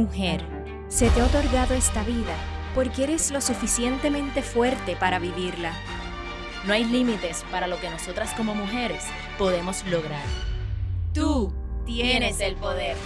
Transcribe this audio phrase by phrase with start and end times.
[0.00, 0.42] Mujer,
[0.88, 2.34] se te ha otorgado esta vida
[2.74, 5.74] porque eres lo suficientemente fuerte para vivirla.
[6.64, 9.04] No hay límites para lo que nosotras como mujeres
[9.36, 10.24] podemos lograr.
[11.12, 11.52] Tú
[11.84, 12.96] tienes el poder.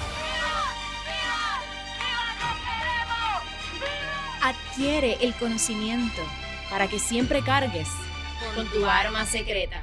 [4.41, 6.23] Adquiere el conocimiento
[6.71, 7.89] para que siempre cargues
[8.55, 9.83] con tu arma secreta.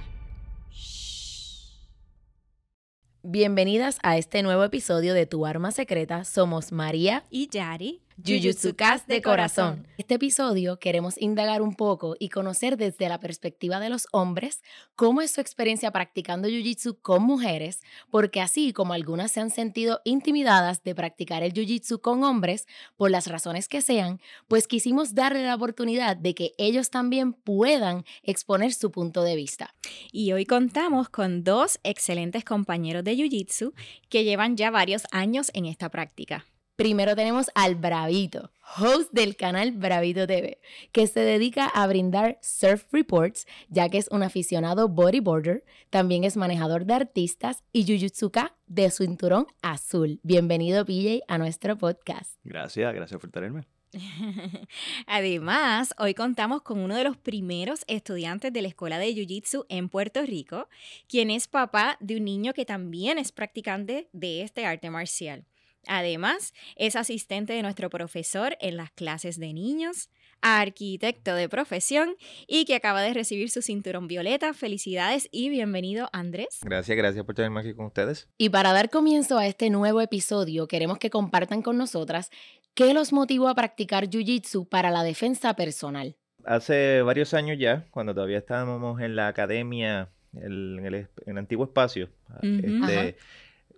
[3.33, 6.25] Bienvenidas a este nuevo episodio de Tu Arma Secreta.
[6.25, 8.01] Somos María y Yari.
[8.17, 9.87] Jujutsu Cast de corazón.
[9.97, 14.61] Este episodio queremos indagar un poco y conocer desde la perspectiva de los hombres
[14.95, 20.01] cómo es su experiencia practicando Jiu-Jitsu con mujeres, porque así como algunas se han sentido
[20.03, 25.43] intimidadas de practicar el Jiu-Jitsu con hombres, por las razones que sean, pues quisimos darle
[25.43, 29.73] la oportunidad de que ellos también puedan exponer su punto de vista.
[30.11, 33.73] Y hoy contamos con dos excelentes compañeros de Jiu-Jitsu
[34.09, 36.45] que llevan ya varios años en esta práctica.
[36.81, 40.59] Primero tenemos al Bravito, host del canal Bravito TV,
[40.91, 46.37] que se dedica a brindar surf reports, ya que es un aficionado bodyboarder, también es
[46.37, 50.19] manejador de artistas y Jujutsuka de cinturón azul.
[50.23, 52.33] Bienvenido, PJ, a nuestro podcast.
[52.43, 53.67] Gracias, gracias por tenerme.
[55.05, 59.87] Además, hoy contamos con uno de los primeros estudiantes de la Escuela de Jiu-Jitsu en
[59.87, 60.67] Puerto Rico,
[61.07, 65.45] quien es papá de un niño que también es practicante de este arte marcial.
[65.87, 70.09] Además, es asistente de nuestro profesor en las clases de niños,
[70.41, 72.15] arquitecto de profesión
[72.47, 74.53] y que acaba de recibir su cinturón violeta.
[74.53, 76.59] Felicidades y bienvenido, Andrés.
[76.63, 78.27] Gracias, gracias por tenerme aquí con ustedes.
[78.37, 82.31] Y para dar comienzo a este nuevo episodio, queremos que compartan con nosotras
[82.73, 86.15] qué los motivó a practicar Jiu-Jitsu para la defensa personal.
[86.43, 92.09] Hace varios años ya, cuando todavía estábamos en la academia, en el, antiguo espacio,
[92.41, 93.15] este,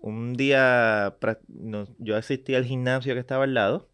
[0.04, 1.16] un día
[1.98, 3.90] yo asistí al gimnasio que estaba al lado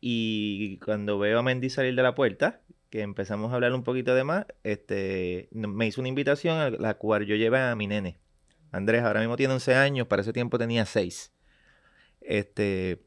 [0.00, 4.16] y cuando veo a Mendy salir de la puerta, que empezamos a hablar un poquito
[4.16, 8.18] de más, este, me hizo una invitación a la cual yo llevé a mi nene.
[8.72, 11.32] Andrés ahora mismo tiene 11 años, para ese tiempo tenía 6.
[12.22, 13.04] Este,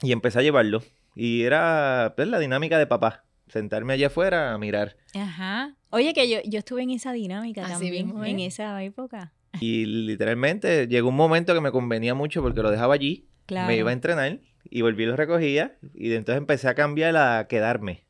[0.00, 0.82] y empecé a llevarlo.
[1.14, 3.24] Y era pues, la dinámica de papá.
[3.48, 4.96] Sentarme allá afuera a mirar.
[5.14, 5.76] Ajá.
[5.90, 9.34] Oye, que yo, yo estuve en esa dinámica también, en esa época.
[9.62, 13.28] Y literalmente llegó un momento que me convenía mucho porque lo dejaba allí,
[13.68, 17.46] me iba a entrenar y volví y lo recogía y entonces empecé a cambiar a
[17.48, 18.04] quedarme.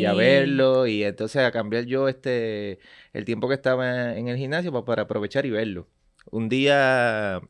[0.00, 2.80] Y a verlo y entonces a cambiar yo este
[3.12, 5.86] el tiempo que estaba en el gimnasio para, para aprovechar y verlo.
[6.32, 7.40] Un día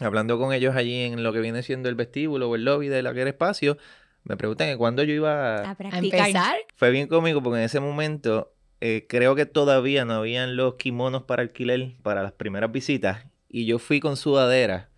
[0.00, 3.00] hablando con ellos allí en lo que viene siendo el vestíbulo o el lobby de
[3.00, 3.78] aquel espacio,
[4.22, 6.56] me preguntan cuándo yo iba a, a empezar.
[6.76, 8.52] Fue bien cómico porque en ese momento
[8.84, 13.24] eh, creo que todavía no habían los kimonos para alquiler para las primeras visitas.
[13.48, 14.88] Y yo fui con sudadera,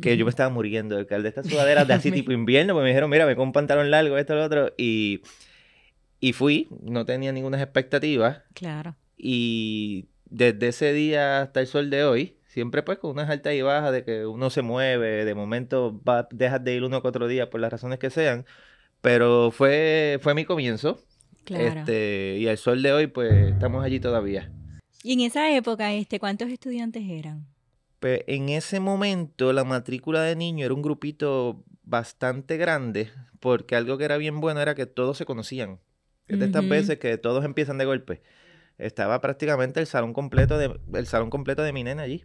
[0.00, 2.88] que yo me estaba muriendo de de estas sudaderas de así tipo invierno, pues me
[2.88, 4.72] dijeron, mira, me con un pantalón largo, esto, lo otro.
[4.78, 5.20] Y,
[6.20, 8.44] y fui, no tenía ninguna expectativa.
[8.54, 8.96] Claro.
[9.18, 13.60] Y desde ese día hasta el sol de hoy, siempre pues con unas altas y
[13.60, 17.28] bajas de que uno se mueve, de momento va, dejas de ir uno o cuatro
[17.28, 18.46] días por las razones que sean.
[19.02, 20.98] Pero fue, fue mi comienzo.
[21.46, 24.50] Este, y al sol de hoy, pues estamos allí todavía.
[25.02, 27.46] ¿Y en esa época, este, cuántos estudiantes eran?
[27.98, 33.10] Pues en ese momento la matrícula de niños era un grupito bastante grande,
[33.40, 35.80] porque algo que era bien bueno era que todos se conocían.
[36.28, 38.22] Es de estas veces que todos empiezan de golpe.
[38.78, 42.24] Estaba prácticamente el salón completo de, el salón completo de mi nena allí.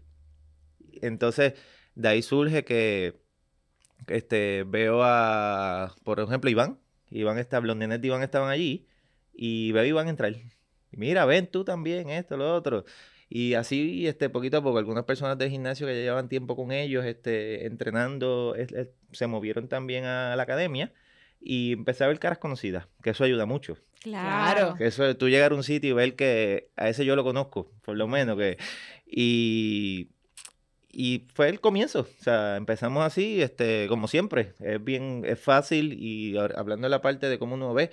[1.01, 1.53] Entonces,
[1.95, 3.19] de ahí surge que
[4.07, 6.79] este, veo a, por ejemplo, Iván.
[7.09, 8.87] Iván los nenes de Iván estaban allí
[9.37, 10.33] y veo van a entrar.
[10.33, 12.83] Y mira, ven tú también, esto, lo otro.
[13.29, 16.71] Y así, este, poquito a poco, algunas personas del gimnasio que ya llevaban tiempo con
[16.71, 18.55] ellos, este, entrenando,
[19.11, 20.91] se movieron también a la academia
[21.39, 23.77] y empecé a ver caras conocidas, que eso ayuda mucho.
[24.01, 24.75] Claro.
[24.75, 27.71] Que eso, tú llegar a un sitio y ver que a ese yo lo conozco,
[27.83, 28.57] por lo menos, que...
[29.05, 30.09] Y,
[30.89, 35.93] y fue el comienzo, o sea, empezamos así, este, como siempre, es bien, es fácil
[35.93, 37.91] y hablando de la parte de cómo uno ve,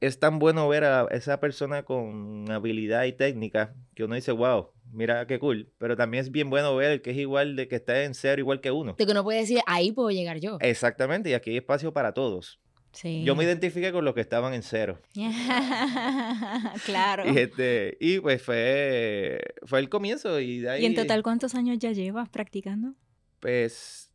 [0.00, 4.70] es tan bueno ver a esa persona con habilidad y técnica que uno dice, wow,
[4.92, 5.72] mira qué cool.
[5.78, 8.60] Pero también es bien bueno ver que es igual de que está en cero igual
[8.60, 8.94] que uno.
[8.98, 10.58] De que uno puede decir, ahí puedo llegar yo.
[10.60, 12.60] Exactamente, y aquí hay espacio para todos.
[12.92, 13.24] Sí.
[13.24, 14.98] Yo me identifiqué con los que estaban en cero.
[16.86, 17.30] claro.
[17.30, 20.40] Y, este, y pues fue, fue el comienzo.
[20.40, 22.94] Y, de ahí, ¿Y en total cuántos años ya llevas practicando?
[23.38, 24.10] Pues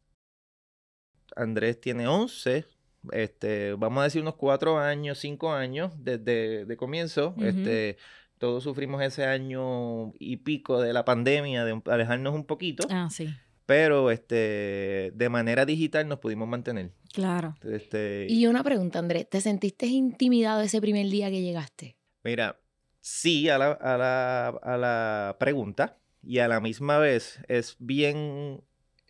[1.36, 2.66] Andrés tiene 11,
[3.12, 7.36] este, vamos a decir unos cuatro años, cinco años desde de comienzo.
[7.42, 7.98] Este,
[8.38, 12.88] todos sufrimos ese año y pico de la pandemia, de alejarnos un poquito.
[12.90, 13.30] Ah, sí.
[13.66, 16.92] pero este, de manera digital nos pudimos mantener.
[17.14, 17.56] Claro.
[17.64, 21.98] Este, Y una pregunta, Andrés, ¿te sentiste intimidado ese primer día que llegaste?
[22.24, 22.60] Mira,
[23.00, 28.62] sí a la, a la, a la pregunta y a la misma vez es bien,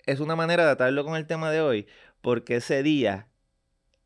[0.06, 1.88] es una manera de atarlo con el tema de hoy,
[2.22, 3.28] porque ese día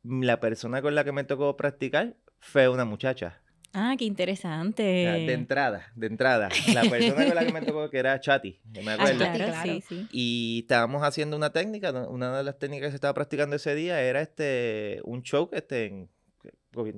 [0.08, 3.42] la persona con la que me tocó practicar fue una muchacha.
[3.78, 4.82] Ah, qué interesante.
[4.84, 6.48] de entrada, de entrada.
[6.74, 9.18] La persona con la que me tocó que era Chati, que me Ah, acuerdo.
[9.18, 9.74] claro, Claro.
[9.74, 10.08] sí, sí.
[10.12, 14.02] Y estábamos haciendo una técnica, una de las técnicas que se estaba practicando ese día
[14.02, 16.10] era este un choke, este, en-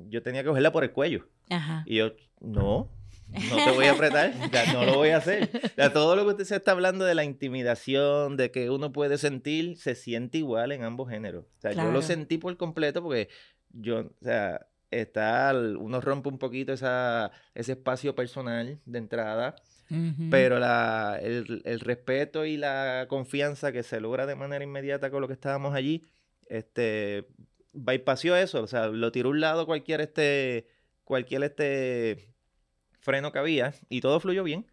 [0.10, 1.28] yo tenía que cogerla por el cuello.
[1.50, 1.84] Ajá.
[1.88, 2.12] Y yo,
[2.42, 2.92] no,
[3.32, 5.50] no te voy a apretar, ya no lo voy a hacer.
[5.94, 9.78] Todo lo que usted se está hablando de la intimidación, de que uno puede sentir,
[9.78, 11.46] se siente igual en ambos géneros.
[11.58, 13.30] O sea, yo lo sentí por completo porque
[13.72, 19.56] yo, o sea, está, uno rompe un poquito esa, ese espacio personal de entrada,
[20.30, 25.22] pero la, el, el respeto y la confianza que se logra de manera inmediata con
[25.22, 26.04] lo que estábamos allí,
[26.50, 27.28] este,
[27.74, 30.68] bypassó eso, o sea, lo tiró a un lado cualquier este,
[31.04, 32.34] cualquier este
[33.08, 34.66] freno que había y todo fluyó bien.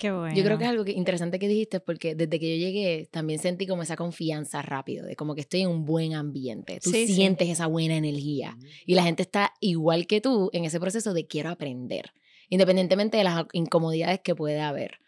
[0.00, 0.34] Qué bueno.
[0.34, 3.38] Yo creo que es algo que- interesante que dijiste porque desde que yo llegué también
[3.38, 6.80] sentí como esa confianza rápido, de como que estoy en un buen ambiente.
[6.82, 7.14] Tú Sí, sí.
[7.14, 11.28] sientes esa buena energía y la gente está igual que tú en ese proceso de
[11.28, 12.12] quiero aprender,
[12.48, 14.98] independientemente de las incomodidades que puede haber.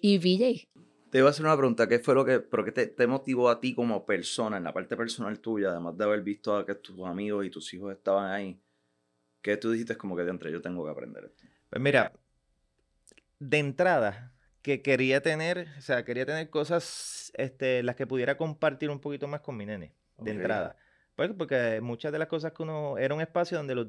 [0.00, 0.68] Y VJ,
[1.10, 3.48] Te iba a hacer una pregunta, ¿qué fue lo que, pero qué te, te motivó
[3.48, 6.74] a ti como persona, en la parte personal tuya, además de haber visto a que
[6.74, 8.60] tus amigos y tus hijos estaban ahí?
[9.40, 11.44] ¿Qué tú dijiste como que de entre yo tengo que aprender esto?
[11.76, 12.10] Pues mira,
[13.38, 14.32] de entrada,
[14.62, 19.28] que quería tener, o sea, quería tener cosas, este, las que pudiera compartir un poquito
[19.28, 20.76] más con mi nene, de entrada.
[21.16, 23.88] Pues, porque muchas de las cosas que uno, era un espacio donde los,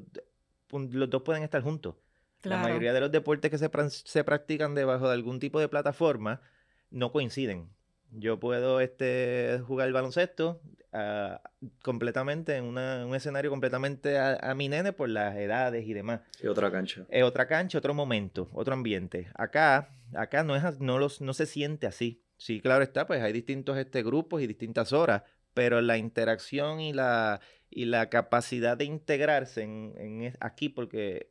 [0.70, 1.94] los dos pueden estar juntos.
[2.42, 5.68] La mayoría de los deportes que se, pran- se practican debajo de algún tipo de
[5.68, 6.42] plataforma
[6.90, 7.70] no coinciden.
[8.12, 10.60] Yo puedo este, jugar baloncesto
[10.92, 11.40] ah,
[11.82, 16.20] completamente en una- un escenario completamente a, a mi nene por las edades y demás.
[16.42, 17.04] Y otra cancha.
[17.10, 19.28] Es otra cancha, otro momento, otro ambiente.
[19.34, 22.22] Acá, acá no, es, no, los, no se siente así.
[22.38, 25.22] Sí, claro está, pues hay distintos este, grupos y distintas horas,
[25.54, 31.30] pero la interacción y la, y la capacidad de integrarse en, en aquí, porque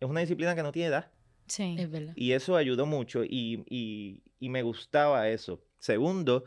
[0.00, 1.10] es una disciplina que no tiene edad.
[1.48, 1.76] Sí.
[1.78, 2.12] es verdad.
[2.16, 5.62] Y eso ayudó mucho y, y- y me gustaba eso.
[5.78, 6.44] Segundo,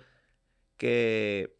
[0.77, 1.55] que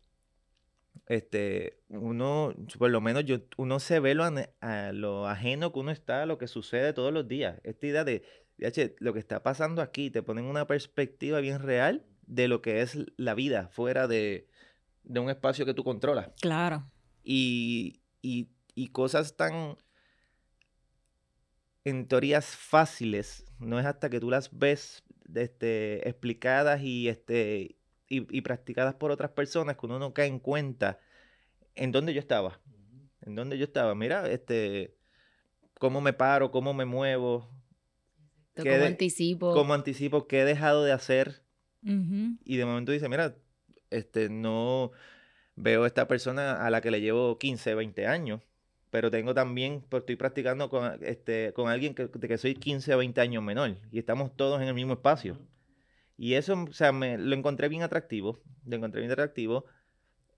[1.08, 4.24] este, uno, por lo menos yo, uno se ve lo,
[4.62, 7.60] a lo ajeno que uno está a lo que sucede todos los días.
[7.64, 8.24] Esta idea de,
[8.58, 12.82] "Yache, lo que está pasando aquí, te ponen una perspectiva bien real de lo que
[12.82, 14.48] es la vida fuera de,
[15.04, 16.86] de un espacio que tú controlas Claro.
[17.24, 19.76] y, y- y cosas tan,
[21.84, 27.76] en teorías fáciles, no es hasta que tú las ves este, explicadas y, este,
[28.08, 31.00] y, y practicadas por otras personas que uno no cae en cuenta
[31.76, 32.60] en dónde yo estaba,
[33.22, 33.96] en dónde yo estaba.
[33.96, 34.96] Mira, este,
[35.80, 37.50] cómo me paro, cómo me muevo,
[38.56, 39.54] ¿Qué de- anticipo.
[39.54, 41.44] cómo anticipo, qué he dejado de hacer
[42.46, 43.36] y de momento dice, mira,
[43.90, 44.92] este, no
[45.56, 48.42] veo a esta persona a la que le llevo 15, 20 años,
[48.92, 52.94] pero tengo también, pues estoy practicando con, este, con alguien que, de que soy 15
[52.94, 55.40] o 20 años menor y estamos todos en el mismo espacio.
[56.18, 59.66] Y eso, o sea, me, lo encontré bien atractivo, lo encontré bien atractivo.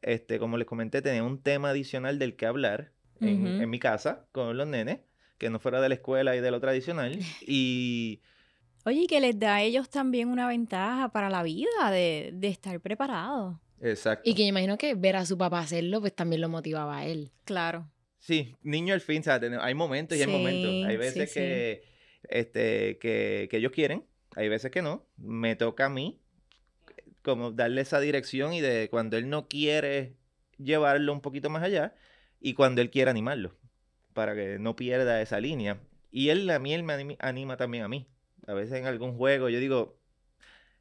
[0.03, 4.55] Este, como les comenté, tenía un tema adicional del que hablar en, mi casa con
[4.55, 4.99] los nenes,
[5.37, 7.17] que no fuera de la escuela y de lo tradicional.
[7.41, 8.21] Y
[8.85, 12.47] Oye, y que les da a ellos también una ventaja para la vida de, de
[12.49, 13.55] estar preparados.
[13.81, 14.29] exacto.
[14.29, 17.05] Y que me imagino que ver a su papá hacerlo, pues también lo motivaba a
[17.05, 17.31] él.
[17.45, 17.89] Claro.
[18.23, 20.87] Sí, niño al fin, o sea, ten- hay momentos y hay momentos.
[20.87, 21.39] Hay veces sí.
[21.39, 21.83] que,
[22.29, 24.05] este, que, que ellos quieren,
[24.37, 25.05] hay veces que no.
[25.17, 26.21] Me toca a mí
[27.21, 30.15] como darle esa dirección y de cuando él no quiere
[30.57, 31.95] llevarlo un poquito más allá
[32.39, 33.57] y cuando él quiere animarlo
[34.13, 35.81] para que no pierda esa línea.
[36.09, 38.07] Y él a mí él me anima, anima también a mí.
[38.47, 39.99] A veces en algún juego yo digo,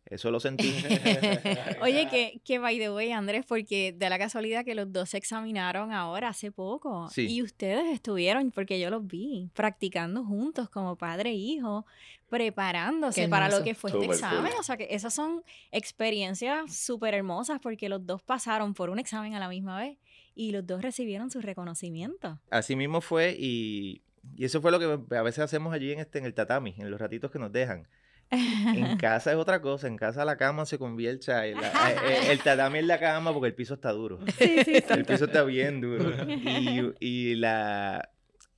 [0.07, 0.73] eso lo sentí.
[1.81, 5.19] Oye, que, que by the way, Andrés, porque de la casualidad que los dos se
[5.19, 7.09] examinaron ahora hace poco.
[7.11, 7.27] Sí.
[7.29, 11.87] Y ustedes estuvieron, porque yo los vi, practicando juntos como padre e hijo,
[12.29, 14.15] preparándose para lo que fue este Súper cool.
[14.17, 14.53] examen.
[14.59, 19.35] O sea, que esas son experiencias súper hermosas porque los dos pasaron por un examen
[19.35, 19.99] a la misma vez
[20.35, 22.39] y los dos recibieron su reconocimiento.
[22.51, 24.03] Así mismo fue y,
[24.35, 26.91] y eso fue lo que a veces hacemos allí en, este, en el tatami, en
[26.91, 27.87] los ratitos que nos dejan.
[28.33, 31.57] En casa es otra cosa, en casa la cama se convierte, o sea, el,
[32.25, 34.19] el- el tatami es la cama porque el piso está duro.
[34.39, 34.85] sí, sí, sí.
[34.89, 36.11] El piso está bien duro.
[36.29, 38.09] Y, y la,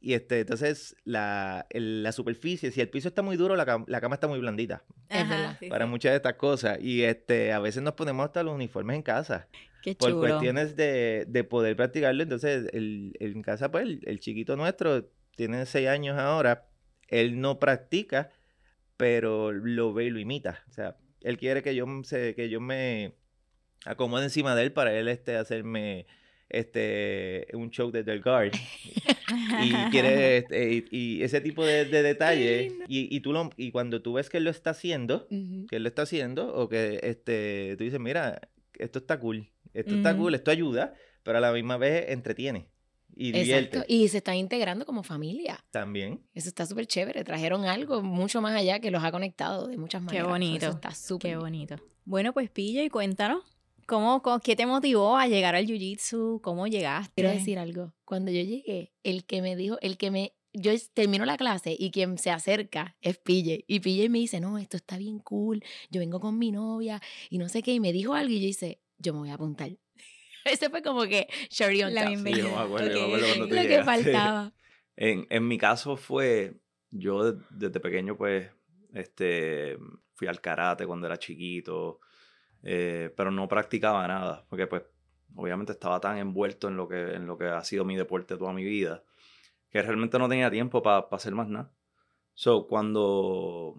[0.00, 3.84] Y este, entonces la, el- la superficie, si el piso está muy duro, la, cam-
[3.88, 5.58] la cama está muy blandita Es Ajá, verdad.
[5.68, 5.90] para sí.
[5.90, 6.78] muchas de estas cosas.
[6.80, 9.48] Y este, a veces nos ponemos hasta los uniformes en casa
[9.82, 10.20] Qué por chulo.
[10.20, 12.22] cuestiones de, de poder practicarlo.
[12.22, 15.04] Entonces, el, el- en casa, pues, el, el chiquito nuestro
[15.36, 16.66] tiene seis años ahora.
[17.08, 18.30] Él no practica,
[18.96, 20.62] pero lo ve y lo imita.
[20.68, 23.14] O sea, él quiere que yo, m- se- que yo me
[23.84, 26.06] acomode encima de él para él este, hacerme
[26.48, 28.52] este, un show de Del Guard.
[29.62, 32.72] y quiere este, y, y ese tipo de, de detalles.
[32.88, 35.82] Y, y, tú lo, y cuando tú ves que él lo está haciendo, que él
[35.82, 38.40] lo está haciendo, o que este, tú dices, mira,
[38.78, 42.68] esto está cool, esto está cool, esto ayuda, pero a la misma vez entretiene
[43.16, 43.84] y divierte Exacto.
[43.92, 45.64] Y se están integrando como familia.
[45.70, 46.20] también.
[46.34, 47.24] Eso está súper chévere.
[47.24, 50.28] Trajeron algo mucho más allá que los ha conectado de muchas Qué maneras.
[50.28, 50.66] bonito.
[50.66, 51.40] Eso está súper Qué bien.
[51.40, 51.76] bonito.
[52.04, 53.42] Bueno, pues Pilla, y cuéntanos,
[53.86, 56.40] ¿cómo, cómo- ¿qué te motivó a llegar al Jiu-Jitsu?
[56.42, 57.12] ¿Cómo llegaste?
[57.14, 57.92] Quiero decir algo.
[58.04, 61.90] Cuando yo llegué, el que me dijo, el que me, yo termino la clase y
[61.90, 63.64] quien se acerca es Pille.
[63.66, 65.62] Y Pille me dice, no, esto está bien cool.
[65.90, 67.72] Yo vengo con mi novia y no sé qué.
[67.72, 69.70] Y me dijo algo y yo dice, yo me voy a apuntar.
[70.52, 72.08] Ese fue como que Sherry on La top.
[72.10, 72.42] bienvenida.
[72.44, 74.02] Sí, yo me acuerdo, yo me acuerdo cuando tú Lo que llegaste.
[74.02, 74.52] faltaba.
[74.96, 76.54] En, en mi caso fue,
[76.92, 78.48] yo de- desde pequeño pues,
[78.92, 79.76] este,
[80.14, 81.98] fui al karate cuando era chiquito,
[82.62, 84.84] eh, pero no practicaba nada, porque pues
[85.34, 88.52] obviamente estaba tan envuelto en lo que, en lo que ha sido mi deporte toda
[88.52, 89.02] mi vida,
[89.68, 91.72] que realmente no tenía tiempo para hacer más nada.
[92.34, 93.74] So, cuando,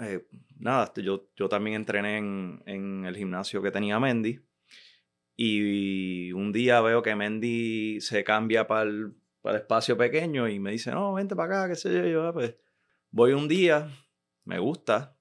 [0.00, 0.26] eh,
[0.58, 4.40] nada, yo, yo también entrené en, en el gimnasio que tenía Mendy,
[5.36, 10.58] y un día veo que Mendy se cambia para el, para el espacio pequeño y
[10.60, 12.06] me dice, no, vente para acá, qué sé yo.
[12.06, 12.54] Y yo, "Ah, pues
[13.10, 13.88] voy un día,
[14.44, 15.16] me gusta,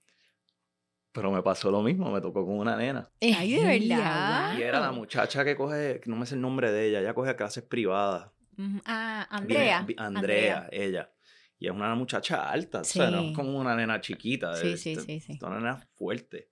[1.12, 3.10] pero me pasó lo mismo, me tocó con una nena.
[3.22, 4.58] Ay, de verdad.
[4.58, 7.36] Y era la muchacha que coge, no me sé el nombre de ella, ella coge
[7.36, 8.32] clases privadas.
[8.86, 9.82] Ah, Viene- Andrea.
[9.88, 11.12] vi- Andrea, ella.
[11.60, 14.56] Y es una muchacha alta, o sea, no es como una nena chiquita.
[14.56, 15.34] Sí, es- sí, es- sí, sí.
[15.34, 16.50] es una nena fuerte.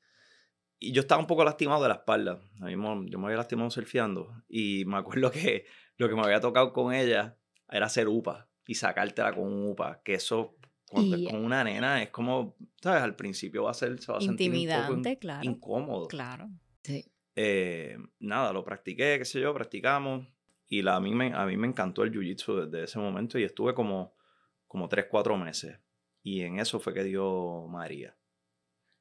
[0.84, 2.40] Y yo estaba un poco lastimado de la espalda.
[2.60, 4.34] A mí mo- yo me había lastimado surfeando.
[4.50, 5.66] Y me acuerdo que
[5.98, 7.38] lo que me había tocado con ella
[7.70, 10.02] era hacer upa y sacártela con un upa.
[10.04, 10.56] Que eso,
[10.90, 13.04] cuando Y- es con una nena, es como, ¿sabes?
[13.04, 15.44] Al principio va a ser, se va a sentir un poco Intimidante, claro.
[15.48, 16.08] incómodo.
[16.08, 16.50] Claro.
[16.84, 17.06] Sí.
[17.36, 20.28] Eh, nada, lo practiqué, qué sé yo, practicamos.
[20.68, 23.44] Y la, a, mí me, a mí me encantó el jiu-jitsu desde ese momento y
[23.44, 24.16] estuve como,
[24.68, 25.78] como 3, 4 meses.
[26.24, 28.16] Y en eso fue que dio María.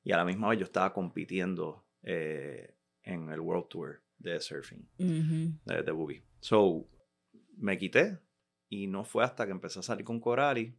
[0.02, 4.88] Y a la misma vez yo estaba compitiendo eh, en el World Tour de surfing,
[5.64, 6.22] de, de boogie.
[6.40, 6.86] So,
[7.56, 8.18] me quité
[8.68, 10.74] y no fue hasta que empecé a salir con Corari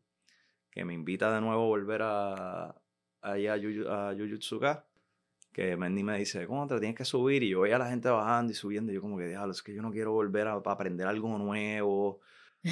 [0.71, 2.75] que me invita de nuevo a volver a,
[3.21, 4.87] allá a, Yuyu- a Jujutsuka
[5.51, 7.43] que Mendy me dice, ¿cómo te tienes que subir?
[7.43, 9.61] Y yo veía a la gente bajando y subiendo y yo como que, diablo, es
[9.61, 12.21] que yo no quiero volver a, a aprender algo nuevo,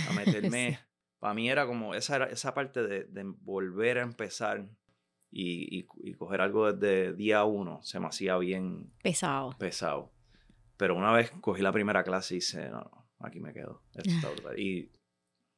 [0.08, 0.80] a meterme.
[1.20, 4.66] Para mí era como esa, era, esa parte de, de volver a empezar
[5.32, 9.56] y, y, y coger algo desde día uno se me hacía bien Pesado.
[9.60, 10.12] pesado.
[10.78, 13.84] Pero una vez cogí la primera clase y hice, no, no, aquí me quedo.
[13.96, 14.58] Esto está brutal.
[14.60, 14.92] Y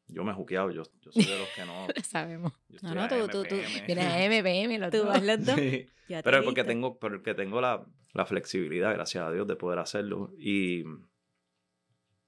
[0.07, 1.87] yo me he juqueado, yo, yo soy de los que no.
[1.95, 2.53] Lo sabemos.
[2.81, 3.85] No, no, tú- tú- tú- MPM.
[3.85, 5.55] Viene a MPM, los Tú vas los dos.
[5.55, 5.87] Sí.
[6.07, 9.79] Te Pero es porque tengo, porque tengo la, la flexibilidad, gracias a Dios, de poder
[9.79, 10.33] hacerlo.
[10.37, 10.83] Y,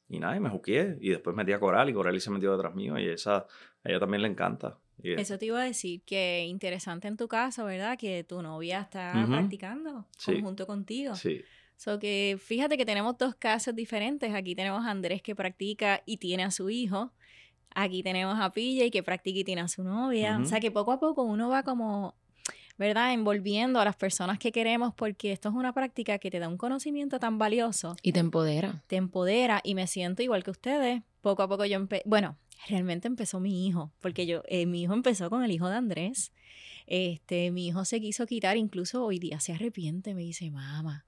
[0.07, 0.97] y nada, y me juqué.
[1.01, 2.97] Y después metí a Coral y Coral se metió detrás mío.
[2.97, 3.45] Y esa, a
[3.83, 4.79] ella también le encanta.
[5.01, 7.97] Y- Eso te iba a decir que interesante en tu caso, ¿verdad?
[7.97, 9.31] Que tu novia está Ujú.
[9.31, 10.39] practicando Sí.
[10.41, 11.15] junto contigo.
[11.15, 11.41] Sí,
[11.75, 14.33] So que fíjate que tenemos dos casos diferentes.
[14.33, 17.11] Aquí tenemos a Andrés que practica y tiene a su hijo.
[17.75, 20.37] Aquí tenemos a PJ que practica y tiene a su novia.
[20.37, 20.49] O Ujú.
[20.49, 22.15] sea que poco a poco uno va como,
[22.77, 23.11] ¿verdad?
[23.13, 26.57] Envolviendo a las personas que queremos porque esto es una práctica que te da un
[26.57, 28.81] conocimiento tan valioso, Y te empodera.
[28.87, 31.01] te empodera y me siento igual que ustedes.
[31.21, 34.93] Poco a poco yo empecé, bueno, realmente empezó mi hijo, porque yo, eh, mi hijo
[34.93, 36.31] empezó con el hijo de Andrés.
[36.87, 41.05] Este, mi hijo se quiso quitar, incluso hoy día se arrepiente, me dice, mamá,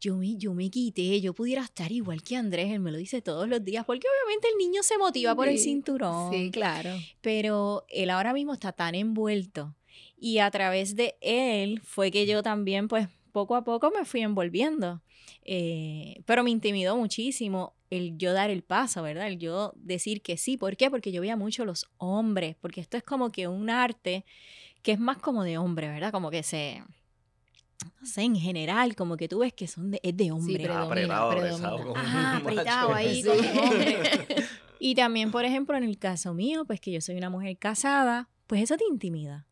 [0.00, 3.22] yo me, yo me quité, yo pudiera estar igual que Andrés, él me lo dice
[3.22, 6.90] todos los días, porque obviamente el niño se motiva por el cinturón, Sí, claro.
[7.20, 9.76] pero él ahora mismo está tan envuelto
[10.18, 14.20] y a través de él fue que yo también, pues, poco a poco me fui
[14.22, 15.02] envolviendo,
[15.44, 19.26] Eh, pero me intimidó muchísimo el yo dar el paso, ¿verdad?
[19.28, 20.90] El yo decir que sí, ¿por qué?
[20.90, 24.24] Porque yo veía mucho los hombres, porque esto es como que un arte
[24.82, 26.10] que es más como de hombre, ¿verdad?
[26.12, 26.82] Como que se...
[28.00, 30.64] No sé, en general, como que tú ves que son de, es de hombre.
[30.68, 33.28] apretado, un Ah, apretado ahí Sí.
[33.28, 33.98] como hombre.
[34.78, 38.28] Y también, por ejemplo, en el caso mío, pues que yo soy una mujer casada,
[38.48, 39.46] pues eso te intimida.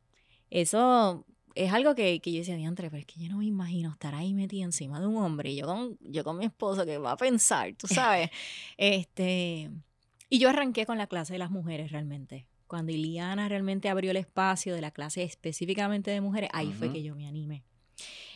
[0.50, 3.90] Eso es algo que, que yo decía, diantre, pero es que yo no me imagino
[3.90, 6.98] estar ahí metida encima de un hombre y yo con, yo con mi esposo que
[6.98, 8.30] va a pensar, tú sabes.
[8.76, 9.70] este,
[10.28, 12.46] Y yo arranqué con la clase de las mujeres realmente.
[12.66, 16.94] Cuando Iliana realmente abrió el espacio de la clase específicamente de mujeres, ahí fue Ujú.
[16.94, 17.64] que yo me animé.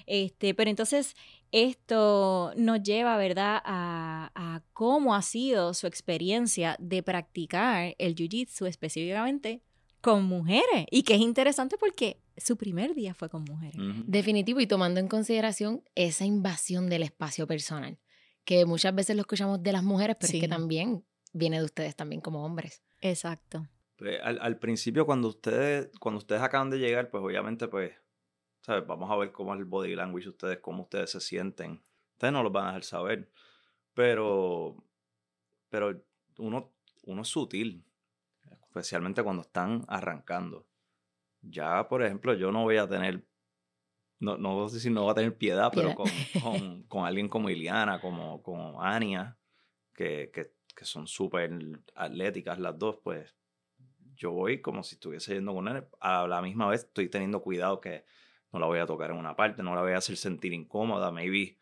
[0.07, 1.15] Este, pero entonces
[1.53, 8.67] esto nos lleva, ¿verdad?, a, a cómo ha sido su experiencia de practicar el jiu-jitsu
[8.67, 9.63] específicamente
[10.05, 10.85] con mujeres.
[10.91, 13.81] Y que es interesante porque su primer día fue con mujeres.
[13.81, 14.05] Ujú.
[14.07, 17.99] Definitivo y tomando en consideración esa invasión del espacio personal,
[18.45, 21.97] que muchas veces lo escuchamos de las mujeres, pero es que también viene de ustedes
[21.97, 22.83] también como hombres.
[23.01, 23.67] Exacto.
[23.97, 27.93] Pues, al, al principio, cuando ustedes, cuando ustedes acaban de llegar, pues obviamente, pues,
[28.61, 28.87] ¿sabes?
[28.87, 31.83] Vamos a ver cómo es el body language de ustedes, cómo ustedes se sienten.
[32.13, 33.31] Ustedes no lo van a dejar saber.
[33.95, 34.85] Pero,
[35.71, 35.99] pero
[36.37, 37.83] uno, uno es sutil,
[38.75, 40.67] especialmente cuando están arrancando.
[41.43, 43.25] Ya, por ejemplo, yo no voy a tener,
[44.19, 46.09] no, no sé si no voy a tener piedad, pero con,
[46.43, 49.39] con, con alguien como Iliana, como, como Ania,
[49.95, 51.53] que, que, que son súper
[51.95, 53.37] atléticas las dos, pues
[54.17, 55.87] yo voy como si estuviese yendo con él.
[56.01, 58.05] A la misma vez estoy teniendo cuidado que
[58.53, 61.13] no la voy a tocar en una parte, no la voy a hacer sentir incómoda.
[61.13, 61.59] Maybe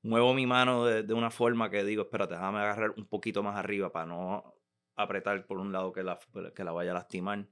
[0.00, 3.56] muevo mi mano de, de una forma que digo, espérate, déjame agarrar un poquito más
[3.56, 4.57] arriba para no
[4.98, 6.18] apretar por un lado que la,
[6.54, 7.46] que la vaya a lastimar.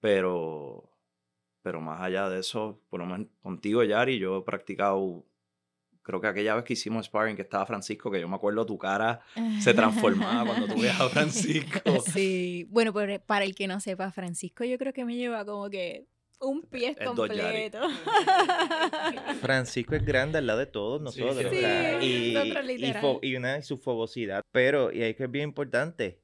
[0.00, 0.90] Pero,
[1.62, 5.24] pero más allá de eso, por lo menos contigo, Yari, yo he practicado,
[6.02, 8.76] creo que aquella vez que hicimos sparring, que estaba Francisco, que yo me acuerdo tu
[8.76, 9.22] cara
[9.60, 11.80] se transformaba cuando tú veías a Francisco.
[12.12, 15.70] Sí, bueno, pero para el que no sepa, Francisco yo creo que me lleva como
[15.70, 16.06] que
[16.40, 17.80] un pie completo.
[19.40, 21.38] Francisco es grande al lado de todos nosotros.
[21.38, 21.46] sí.
[21.46, 24.42] o sea, Sí, y, y y una su fogosidad.
[24.52, 26.20] Pero, y ahí que es bien importante,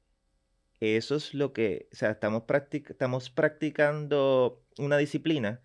[0.81, 5.61] eso es lo que, o sea, estamos, practic- estamos practicando una disciplina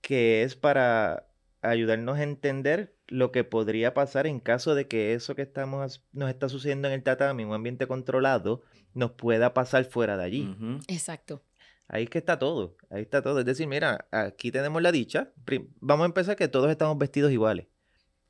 [0.00, 1.28] que es para
[1.62, 6.28] ayudarnos a entender lo que podría pasar en caso de que eso que estamos, nos
[6.28, 10.56] está sucediendo en el tatami, en un ambiente controlado, nos pueda pasar fuera de allí.
[10.88, 11.42] Exacto.
[11.88, 13.40] Ahí es que está todo, ahí está todo.
[13.40, 15.32] Es decir, mira, aquí tenemos la dicha.
[15.80, 17.66] Vamos a empezar que todos estamos vestidos iguales.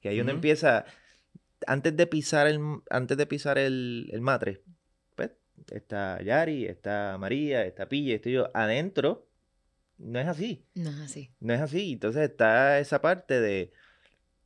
[0.00, 0.84] Que ahí uno empieza,
[1.66, 2.60] antes de pisar el,
[2.90, 4.62] antes de pisar el, el matre,
[5.70, 8.50] está Yari, está María, está Pilla, estoy yo.
[8.54, 9.26] Adentro,
[9.98, 11.30] no es así, No es así.
[11.40, 11.92] no es así.
[11.92, 13.72] Entonces está esa parte de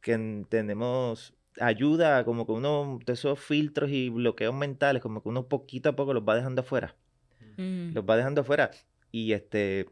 [0.00, 5.48] que tenemos ayuda, como que uno, de esos filtros y bloqueos mentales, como que uno
[5.48, 6.94] poquito a poco los va dejando afuera
[7.56, 7.92] Mm.
[7.92, 8.70] los va dejando afuera.
[9.10, 9.86] Y este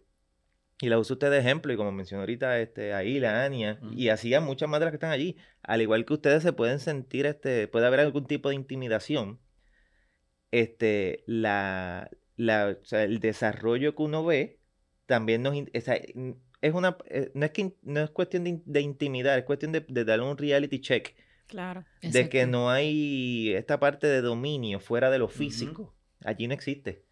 [0.81, 4.11] y la uso usted de ejemplo, y como mencionó ahorita este, ahí la Ania, y
[4.11, 5.37] así a muchas más de las que están allí.
[5.62, 9.40] Al igual que ustedes se pueden sentir, este, puede haber algún tipo de intimidación.
[10.50, 14.61] Este, la, la, o sea, el desarrollo que uno ve
[15.06, 16.00] también nos o sea,
[16.62, 19.85] es una eh, no es que no es cuestión de, de intimidar, es cuestión de,
[19.88, 21.14] de darle un reality check
[21.46, 21.85] Claro.
[22.02, 25.94] de que no hay esta parte de dominio fuera de lo físico.
[26.24, 27.04] Allí no existe.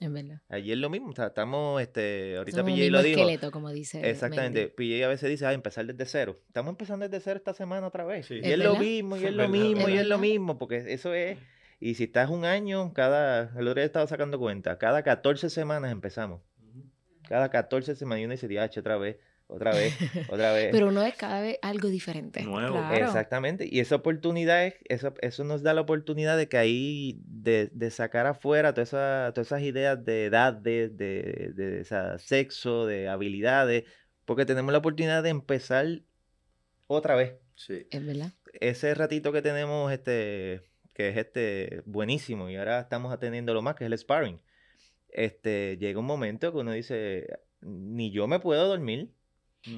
[0.00, 0.40] Es verdad.
[0.48, 3.20] Allí es lo mismo, o sea, estamos, este, ahorita Somos un PJ mismo lo dijo.
[3.20, 4.74] esqueleto, como dice Exactamente, Mendy.
[4.74, 6.40] PJ a veces dice, ah, empezar desde cero.
[6.48, 8.26] Estamos empezando desde cero esta semana otra vez.
[8.26, 8.36] Sí.
[8.36, 8.80] Y ¿Es es, lo verdad?
[8.80, 10.18] mismo, y Es es lo verdad, mismo, es y es lo verdad.
[10.20, 11.38] mismo, porque eso es,
[11.82, 15.90] y si estás un año, cada, el otro día estaba sacando cuenta, cada 14 semanas
[15.90, 16.40] empezamos.
[17.28, 19.16] Cada 14 semanas y uno dice, "Diache, otra vez,
[19.48, 19.94] otra vez,
[20.30, 20.68] otra vez.
[20.70, 22.42] Pero uno es cada vez algo diferente.
[22.42, 22.76] Nuevo.
[22.76, 23.04] Claro.
[23.04, 23.68] Exactamente.
[23.70, 27.90] Y esa oportunidad es, eso, eso nos da la oportunidad de que ahí, de, de
[27.90, 33.84] sacar afuera todas esas, todas esas ideas de edades, de, de, esa sexo, de habilidades,
[34.24, 35.86] porque tenemos la oportunidad de empezar
[36.86, 37.34] otra vez.
[37.54, 37.86] Sí.
[37.90, 38.32] Es verdad.
[38.60, 40.62] Ese ratito que tenemos, este,
[40.94, 44.40] que es este buenísimo, y ahora estamos atendiendo lo más, que es el sparring.
[45.08, 49.10] Este, llega un momento que uno dice, ni yo me puedo dormir.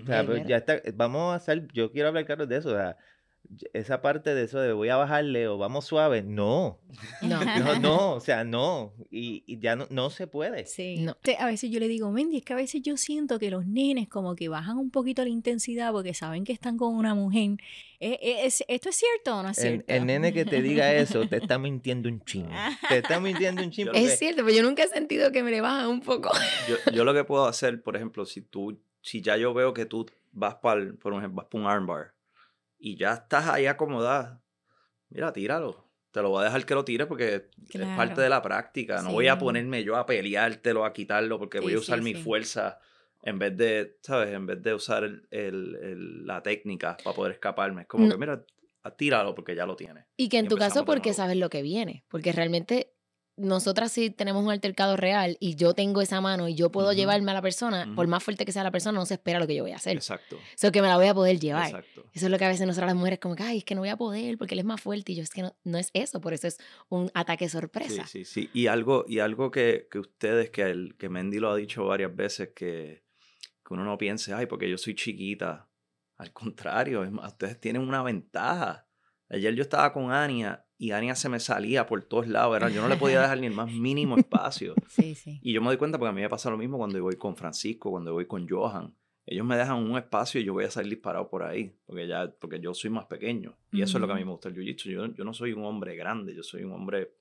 [0.03, 2.71] O sea, Es pues ya está, vamos a hacer, yo quiero hablar, Carlos, de eso,
[2.71, 2.97] o sea,
[3.73, 6.81] esa parte de eso de voy a bajarle o vamos suave, no,
[7.23, 7.41] No.
[7.59, 10.67] no, no, o sea, no, y, y ya no, no se puede.
[10.67, 10.97] Sí.
[10.99, 11.17] No.
[11.39, 14.09] A veces yo le digo, Mendy, es que a veces yo siento que los nenes
[14.09, 17.51] como que bajan un poquito la intensidad porque saben que están con una mujer.
[18.01, 18.19] ¿Es,
[18.61, 19.93] es- esto es cierto o no es El, cierto?
[19.95, 22.51] el nene que te diga eso te está mintiendo un chingo,
[22.89, 23.93] te está mintiendo un chingo.
[23.93, 26.31] Es cierto, pero yo nunca he sentido que me le bajan un poco.
[26.69, 29.87] Yo, yo lo que puedo hacer, por ejemplo, si tú, si ya yo veo que
[29.87, 32.13] tú vas para por ejemplo, vas pa un armbar
[32.85, 34.43] y ya estás ahí acomodada,
[35.09, 35.91] mira, tíralo.
[36.11, 37.97] Te lo voy a dejar que lo tires porque es Claro.
[37.97, 39.01] parte de la práctica.
[39.03, 42.15] No voy a ponerme yo a peleártelo, a quitarlo, porque voy a usar sí, mi
[42.15, 42.79] fuerza
[43.23, 44.33] en vez de, ¿sabes?
[44.35, 47.83] En vez de usar el- el- el- la técnica para poder escaparme.
[47.83, 48.13] Es como No.
[48.13, 48.45] que, mira,
[48.97, 50.05] tíralo porque ya lo tienes.
[50.17, 52.94] Y que en Y tu caso porque sabes lo que viene, porque realmente
[53.37, 56.97] nosotras sí tenemos un altercado real y yo tengo esa mano y yo puedo Ujú.
[56.97, 58.11] llevarme a la persona, por Ujú.
[58.11, 59.97] más fuerte que sea la persona, no se espera lo que yo voy a hacer.
[59.97, 60.39] Exacto.
[60.57, 61.67] Eso que me la voy a poder llevar.
[61.67, 62.05] Exacto.
[62.13, 63.81] Eso es lo que a veces nosotras las mujeres como que, ay, es que no
[63.81, 65.91] voy a poder porque él es más fuerte y yo es que no, no es
[65.95, 68.07] eso, por eso es un ataque sorpresa.
[68.07, 68.51] Sí, sí, sí.
[68.55, 72.15] Y algo, y algo que, que ustedes, que, el, que Mendy lo ha dicho varias
[72.15, 73.05] veces, que,
[73.67, 75.69] que uno no piense, ay, porque yo soy chiquita.
[76.17, 78.87] Al contrario, es más, ustedes tienen una ventaja.
[79.29, 82.71] Ayer yo estaba con Ania y Ania se me salía por todos lados, ¿verdad?
[82.71, 84.75] Yo no le podía dejar ni el más mínimo espacio.
[84.89, 85.39] Sí, sí.
[85.43, 87.37] Y yo me doy cuenta porque a mí me pasa lo mismo cuando voy con
[87.37, 88.95] Francisco, cuando voy con Johan.
[89.27, 92.31] Ellos me dejan un espacio y yo voy a salir disparado por ahí, porque ya
[92.39, 93.57] porque yo soy más pequeño.
[93.73, 94.27] Y eso es lo que a mí Ujú.
[94.29, 94.91] me gusta el jiu-jitsu.
[94.91, 97.15] Yo, yo no soy un hombre grande, yo soy un hombre,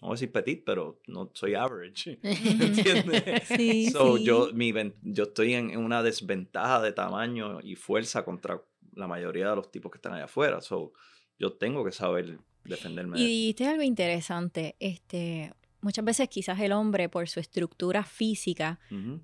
[0.00, 2.20] no voy a decir petit, pero no soy average.
[2.22, 3.42] ¿Entiendes?
[3.48, 4.24] Sí, So, sí.
[4.24, 9.50] yo, mi, yo estoy en, en una desventaja de tamaño y fuerza contra la mayoría
[9.50, 10.60] de los tipos que están allá afuera.
[10.60, 10.92] So,
[11.36, 13.18] yo tengo que saber defenderme.
[13.18, 14.76] Y dijiste algo interesante.
[14.80, 18.80] Este, muchas veces quizás el hombre, por su estructura física,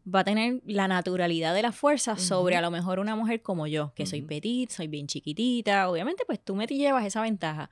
[0.07, 3.67] va a tener la naturalidad de la fuerza sobre a lo mejor una mujer como
[3.67, 5.89] yo, que soy petit, soy bien chiquitita.
[5.89, 7.71] Obviamente, pues tú me te llevas esa ventaja.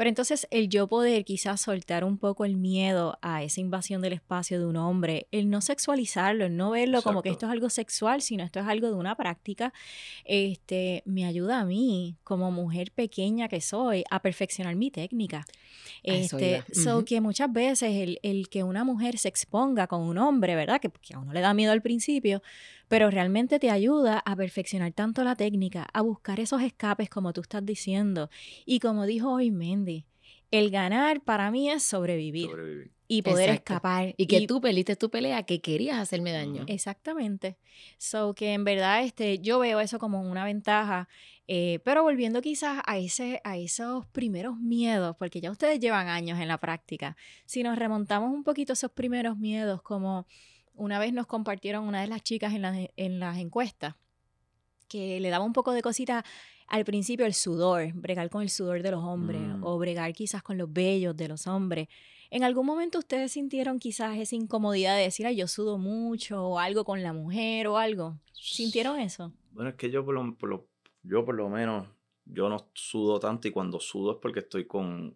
[0.00, 4.14] Pero entonces el yo poder quizás soltar un poco el miedo a esa invasión del
[4.14, 7.68] espacio de un hombre, el no sexualizarlo, el no verlo como que esto es algo
[7.68, 9.74] sexual, sino esto es algo de una práctica,
[10.24, 15.44] este, me ayuda a mí, como mujer pequeña que soy, a perfeccionar mi técnica.
[16.02, 20.56] Este, so que muchas veces el, el que una mujer se exponga con un hombre,
[20.56, 20.80] ¿verdad?
[20.80, 22.40] Que, que a uno le da miedo al principio,
[22.90, 27.40] pero realmente te ayuda a perfeccionar tanto la técnica, a buscar esos escapes como tú
[27.40, 28.30] estás diciendo.
[28.66, 30.06] Y como dijo hoy Mendy,
[30.50, 32.90] el ganar para mí es sobrevivir Sobrevivir.
[33.06, 33.74] y poder Exacto.
[33.74, 34.14] escapar.
[34.16, 36.64] Y que tú perdiste tu pelea que querías hacerme daño.
[36.66, 37.58] Exactamente.
[37.96, 41.08] So que en verdad este, yo veo eso como una ventaja.
[41.46, 46.40] eh, pero volviendo quizás a, ese, a esos primeros miedos, porque ya ustedes llevan años
[46.40, 50.26] en la práctica, si nos remontamos un poquito a esos primeros miedos, como
[50.80, 53.94] una vez nos compartieron una de las chicas en, las en las encuestas,
[54.88, 56.24] que le daba un poco de cosita
[56.66, 59.64] al principio el sudor, bregar con el sudor de los hombres Mm.
[59.64, 61.88] o bregar quizás con los vellos de los hombres.
[62.30, 66.58] ¿En algún momento ustedes sintieron quizás esa incomodidad de decir, ay, yo sudo mucho o
[66.58, 68.18] algo con la mujer o algo?
[68.32, 69.32] ¿Sintieron eso?
[69.52, 70.66] Bueno, es que yo por lo, por lo-
[71.02, 71.88] yo por lo menos,
[72.24, 75.14] yo no sudo tanto y cuando sudo es porque estoy con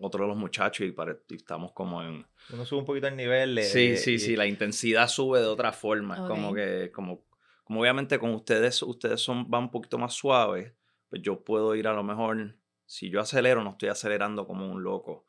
[0.00, 2.26] otro de los muchachos y, pare- y estamos como en...
[2.52, 3.60] Uno sube un poquito el nivel.
[3.62, 6.14] Sí, eh, sí, y- sí, la intensidad sube de otra forma.
[6.14, 7.24] Es como que, como,
[7.64, 10.72] como obviamente con ustedes, ustedes son, van un poquito más suaves,
[11.08, 14.82] pues yo puedo ir a lo mejor, si yo acelero, no estoy acelerando como un
[14.82, 15.24] loco.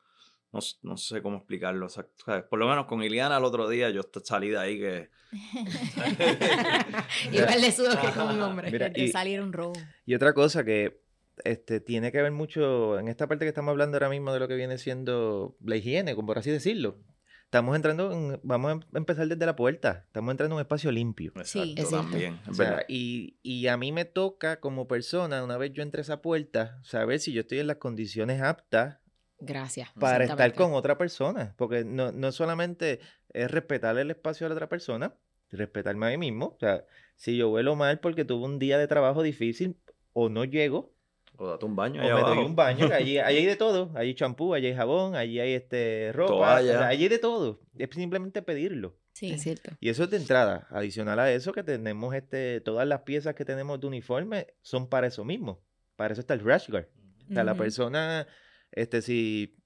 [0.50, 1.86] No, no sé cómo explicarlo.
[1.86, 2.06] o sea.
[2.48, 5.10] Por lo menos con Iliana el otro día yo salí de ahí que...
[7.32, 8.70] Igual de sudo que con un hombre.
[8.70, 9.74] Mira, de y- salir un robo.
[10.06, 11.00] Y otra cosa que
[11.44, 14.48] este, tiene que ver mucho en esta parte que estamos hablando ahora mismo de lo
[14.48, 16.98] que viene siendo la higiene, como por así decirlo.
[17.44, 20.04] Estamos entrando, en- vamos a em- empezar desde la puerta.
[20.06, 21.32] Estamos entrando en un espacio limpio.
[21.44, 21.74] Sí.
[21.78, 22.10] Exacto, cierto.
[22.10, 22.40] también.
[22.50, 26.02] O sea, y, y a mí me toca como persona, una vez yo entre a
[26.02, 28.98] esa puerta, saber si yo estoy en las condiciones aptas
[29.40, 29.88] Gracias.
[29.98, 31.54] para estar con otra persona.
[31.56, 33.00] Porque no, no solamente
[33.32, 35.14] es respetar el espacio de la otra persona,
[35.50, 36.48] respetarme a mí mismo.
[36.48, 36.84] O sea,
[37.16, 39.78] si yo vuelo mal porque tuve un día de trabajo difícil
[40.12, 40.92] o no llego,
[41.40, 42.34] O date un baño o ahí me abajo.
[42.34, 43.90] doy un baño, que allí, allí hay de todo.
[43.94, 46.60] Allí hay champú, allí hay jabón, allí hay este, ropa.
[46.60, 47.60] o sea, allí hay de todo.
[47.76, 48.96] Es simplemente pedirlo.
[49.12, 49.30] Sí.
[49.32, 49.70] Es cierto.
[49.80, 50.66] Y eso es de entrada.
[50.70, 55.06] Adicional a eso, que tenemos este, todas las piezas que tenemos de uniforme son para
[55.06, 55.62] eso mismo.
[55.96, 56.86] Para eso está el rash guard.
[57.30, 58.26] O sea, la persona,
[58.72, 59.56] este, si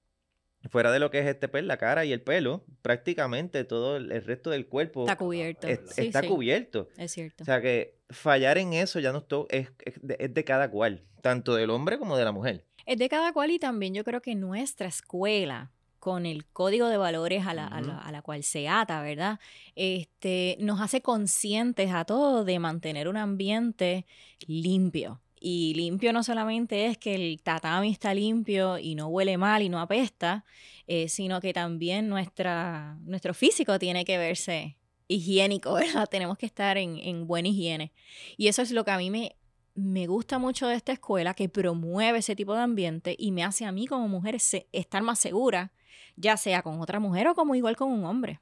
[0.69, 4.11] fuera de lo que es este pues, la cara y el pelo, prácticamente todo el,
[4.11, 5.67] el resto del cuerpo Está cubierto.
[5.67, 6.87] es- Sí, está sí, cubierto.
[6.97, 7.43] Es cierto.
[7.43, 10.43] O sea que fallar en eso ya no es, to- es, es de, es de
[10.43, 12.65] cada cual, tanto del hombre como de la mujer.
[12.85, 16.97] Es de cada cual y también yo creo que nuestra escuela, con el código de
[16.97, 19.39] valores a la, a la- a la cual se ata, ¿verdad?
[19.75, 24.05] Este, nos hace conscientes a todos de mantener un ambiente
[24.47, 25.21] limpio.
[25.39, 29.67] Y limpio no solamente es que el tatami está limpio y no huele mal y
[29.69, 30.45] no apesta,
[30.87, 36.07] eh, sino que también nuestra, nuestro físico tiene que verse higiénico, ¿verdad?
[36.09, 37.91] Tenemos que estar en, en buena higiene.
[38.37, 39.35] Y eso es lo que a mí me,
[39.75, 43.65] me gusta mucho de esta escuela, que promueve ese tipo de ambiente y me hace
[43.65, 45.71] a mí como mujer se- estar más segura,
[46.15, 48.39] ya sea con otra mujer o como igual con un hombre.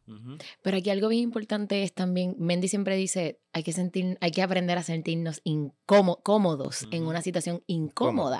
[0.62, 4.42] Pero aquí algo bien importante es también, Mendy siempre dice, hay que sentir, hay que
[4.42, 8.40] aprender a sentirnos incómo- cómodos en una situación incómoda.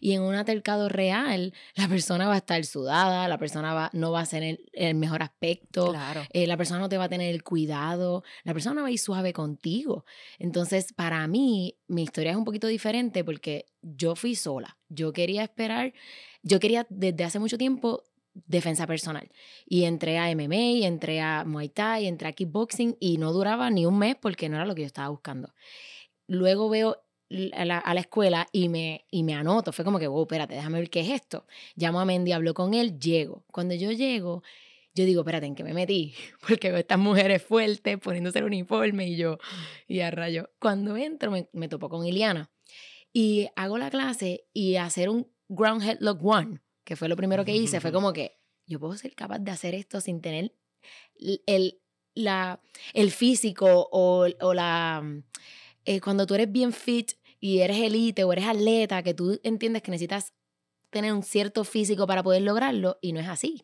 [0.00, 4.12] Y en un altercado real, la persona va a estar sudada, la persona va, no
[4.12, 6.22] va a ser el, el mejor aspecto, Claro.
[6.32, 8.92] eh, la persona no te va a tener el cuidado, la persona no va a
[8.92, 10.04] ir suave contigo.
[10.38, 14.76] Entonces, para mí, mi historia es un poquito diferente porque yo fui sola.
[14.88, 15.92] Yo quería esperar,
[16.42, 18.02] yo quería desde hace mucho tiempo
[18.34, 19.30] defensa personal.
[19.66, 23.86] Y entré a MMA, entré a Muay Thai, entré a kickboxing y no duraba ni
[23.86, 25.54] un mes porque no era lo que yo estaba buscando.
[26.26, 27.02] Luego veo
[27.52, 29.72] a la, a la, escuela y me, y me anoto.
[29.72, 31.46] Fue como que, wow, espérate, déjame ver qué es esto.
[31.76, 33.44] Llamo a Mendy, hablo con él, llego.
[33.50, 34.42] Cuando yo llego,
[34.94, 36.14] yo digo, espérate, ¿en qué me metí?
[36.48, 39.38] Porque veo estas mujeres fuertes poniéndose el uniforme y yo,
[39.86, 40.50] y a rayo.
[40.58, 42.50] Cuando entro, me, me topo con Iliana
[43.12, 47.54] y hago la clase y hacer un ground headlock one, que fue lo primero que
[47.54, 50.56] hice, fue como que yo puedo ser capaz de hacer esto sin tener
[51.46, 51.80] el,
[52.16, 52.60] la,
[52.94, 55.00] el físico o, o la...
[55.84, 59.82] Eh, cuando tú eres bien fit y eres elite o eres atleta, que tú entiendes
[59.82, 60.34] que necesitas
[60.90, 63.62] tener un cierto físico para poder lograrlo y no es así.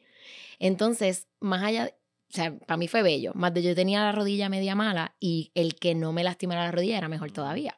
[0.61, 1.91] Entonces, más allá,
[2.31, 5.51] o sea, para mí fue bello, más de yo tenía la rodilla media mala y
[5.57, 7.77] el que no me lastimara la rodilla era mejor todavía.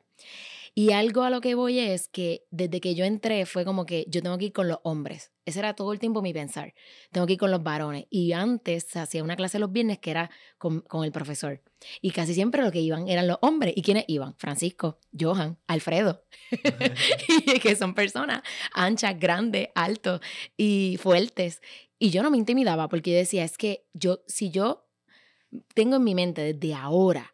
[0.74, 4.04] Y algo a lo que voy es que desde que yo entré fue como que
[4.08, 5.32] yo tengo que ir con los hombres.
[5.48, 6.74] Ese era todo el tiempo mi pensar.
[7.10, 8.04] Tengo que ir con los varones.
[8.10, 11.62] Y antes se hacía una clase los viernes que era con, con el profesor.
[12.02, 13.72] Y casi siempre lo que iban eran los hombres.
[13.74, 14.34] ¿Y quiénes iban?
[14.36, 16.22] Francisco, Johan, Alfredo.
[17.62, 18.42] que son personas
[18.74, 20.20] anchas, grandes, altos
[20.58, 21.62] y fuertes.
[21.98, 24.86] Y yo no me intimidaba porque yo decía, es que yo, si yo
[25.72, 27.32] tengo en mi mente desde ahora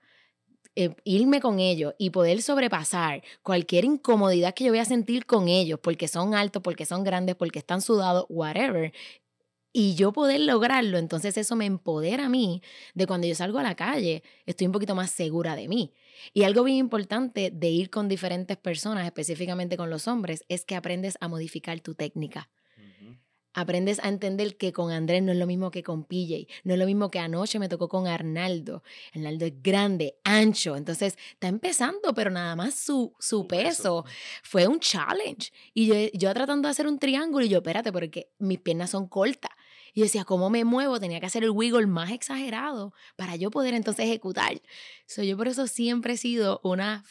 [0.76, 5.48] eh, irme con ellos y poder sobrepasar cualquier incomodidad que yo voy a sentir con
[5.48, 8.92] ellos, porque son altos, porque son grandes, porque están sudados, whatever,
[9.76, 12.62] y yo poder lograrlo, entonces eso me empodera a mí
[12.94, 15.92] de cuando yo salgo a la calle, estoy un poquito más segura de mí.
[16.32, 20.76] Y algo bien importante de ir con diferentes personas, específicamente con los hombres, es que
[20.76, 22.48] aprendes a modificar tu técnica
[23.54, 26.78] aprendes a entender que con Andrés no es lo mismo que con PJ, no es
[26.78, 28.82] lo mismo que anoche me tocó con Arnaldo.
[29.14, 34.04] Arnaldo es grande, ancho, entonces está empezando, pero nada más su, su peso
[34.42, 35.52] fue un challenge.
[35.72, 39.08] Y yo, yo tratando de hacer un triángulo y yo, espérate, porque mis piernas son
[39.08, 39.52] cortas.
[39.94, 40.98] Y yo decía, ¿cómo me muevo?
[40.98, 44.60] Tenía que hacer el wiggle más exagerado para yo poder entonces ejecutar.
[45.06, 47.04] So, yo por eso siempre he sido una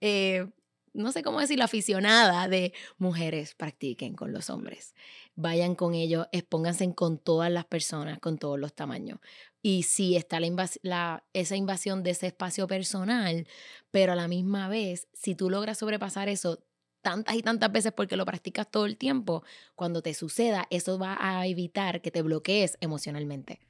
[0.00, 0.46] eh,
[0.94, 4.94] no sé cómo decirlo, aficionada de mujeres practiquen con los hombres.
[5.34, 9.18] Vayan con ellos, expónganse con todas las personas, con todos los tamaños.
[9.62, 13.46] Y sí está la, esa invasión de ese espacio personal,
[13.90, 16.64] pero a la misma vez, si tú logras sobrepasar eso
[17.00, 19.42] tantas y tantas veces porque lo practicas todo el tiempo,
[19.74, 23.60] cuando te suceda, eso va a evitar que te bloquees emocionalmente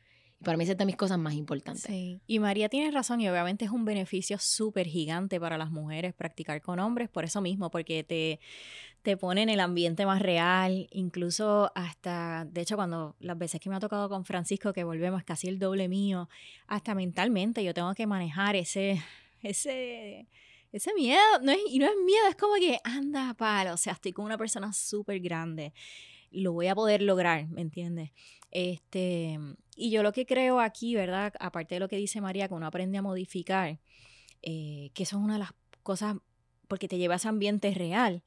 [0.42, 1.85] para mí es de mis cosas más importantes.
[1.85, 6.14] Sí, y María tiene razón y obviamente es un beneficio súper gigante para las mujeres
[6.14, 8.40] practicar con hombres, por eso mismo, porque te,
[9.02, 13.68] te pone en el ambiente más real, incluso hasta, de hecho, cuando las veces que
[13.70, 16.28] me ha tocado con Francisco, que volvemos casi el doble mío,
[16.66, 19.02] hasta mentalmente yo tengo que manejar ese,
[19.42, 20.28] ese,
[20.72, 23.94] ese miedo, no es, y no es miedo, es como que anda palo, o sea,
[23.94, 25.72] estoy con una persona súper grande,
[26.31, 28.11] lo voy a poder lograr, ¿me entiendes?
[28.50, 29.38] Este,
[29.76, 31.32] y yo lo que creo aquí, ¿verdad?
[31.40, 33.78] Aparte de lo que dice María, que uno aprende a modificar,
[34.42, 36.16] eh, que eso es una de las cosas,
[36.68, 38.22] porque te lleva a ese ambiente real.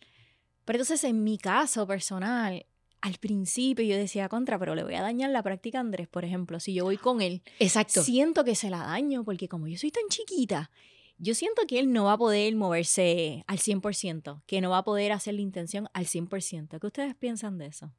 [0.65, 2.65] Pero entonces, en mi caso personal,
[3.01, 6.25] al principio yo decía contra, pero le voy a dañar la práctica a Andrés, por
[6.25, 7.43] ejemplo, si yo voy con él.
[7.60, 8.01] Exacto.
[8.01, 10.71] Siento que se la daño, porque como yo soy tan chiquita,
[11.17, 14.84] yo siento que él no va a poder moverse al 100%, que no va a
[14.84, 16.79] poder hacer la intención al 100%.
[16.79, 17.93] ¿Qué ustedes piensan de eso?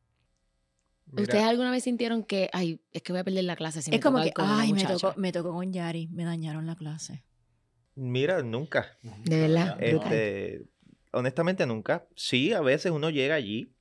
[1.13, 3.81] ¿Ustedes alguna vez sintieron que, ay, es que voy a perder la clase?
[3.83, 7.23] Si es como que, ay, me tocó, me tocó con Yari, me dañaron la clase.
[7.95, 8.99] Mira, nunca.
[9.25, 9.79] De verdad.
[9.81, 10.67] Este,
[11.13, 12.07] honestamente, nunca.
[12.15, 13.73] Sí, a veces uno llega allí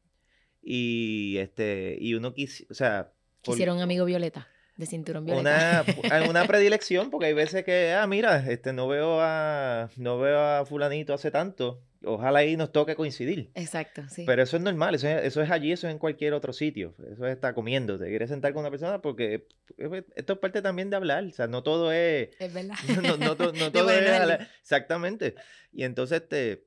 [0.62, 3.12] y, este, y uno quisiera, o sea...
[3.42, 5.86] Quisiera un amigo violeta de cinturón violeta.
[6.04, 10.40] Una, una predilección, porque hay veces que, ah, mira, este, no veo a, no veo
[10.40, 13.52] a fulanito hace tanto ojalá ahí nos toque coincidir.
[13.56, 14.24] Exacto, sí.
[14.26, 16.96] Pero eso es normal, eso es, eso es allí, eso es en cualquier otro sitio.
[17.12, 20.40] Eso es estar comiendo, te quieres sentar con una persona porque eh, pues, esto es
[20.40, 22.30] parte también de hablar, o sea, no todo es...
[22.40, 22.76] Es verdad.
[22.96, 23.36] No, no, no,
[23.72, 24.48] todo es hablar.
[24.62, 25.36] Exactamente.
[25.72, 26.66] Y entonces, este,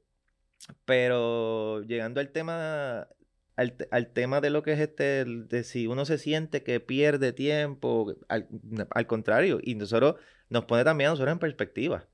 [0.85, 3.09] pero llegando al tema...
[3.57, 7.33] Al, al, tema de lo que es este, de si uno se siente que pierde
[7.33, 8.47] tiempo, al,
[8.89, 10.15] al contrario, y nosotros
[10.49, 12.07] nos pone también a nosotros en perspectiva.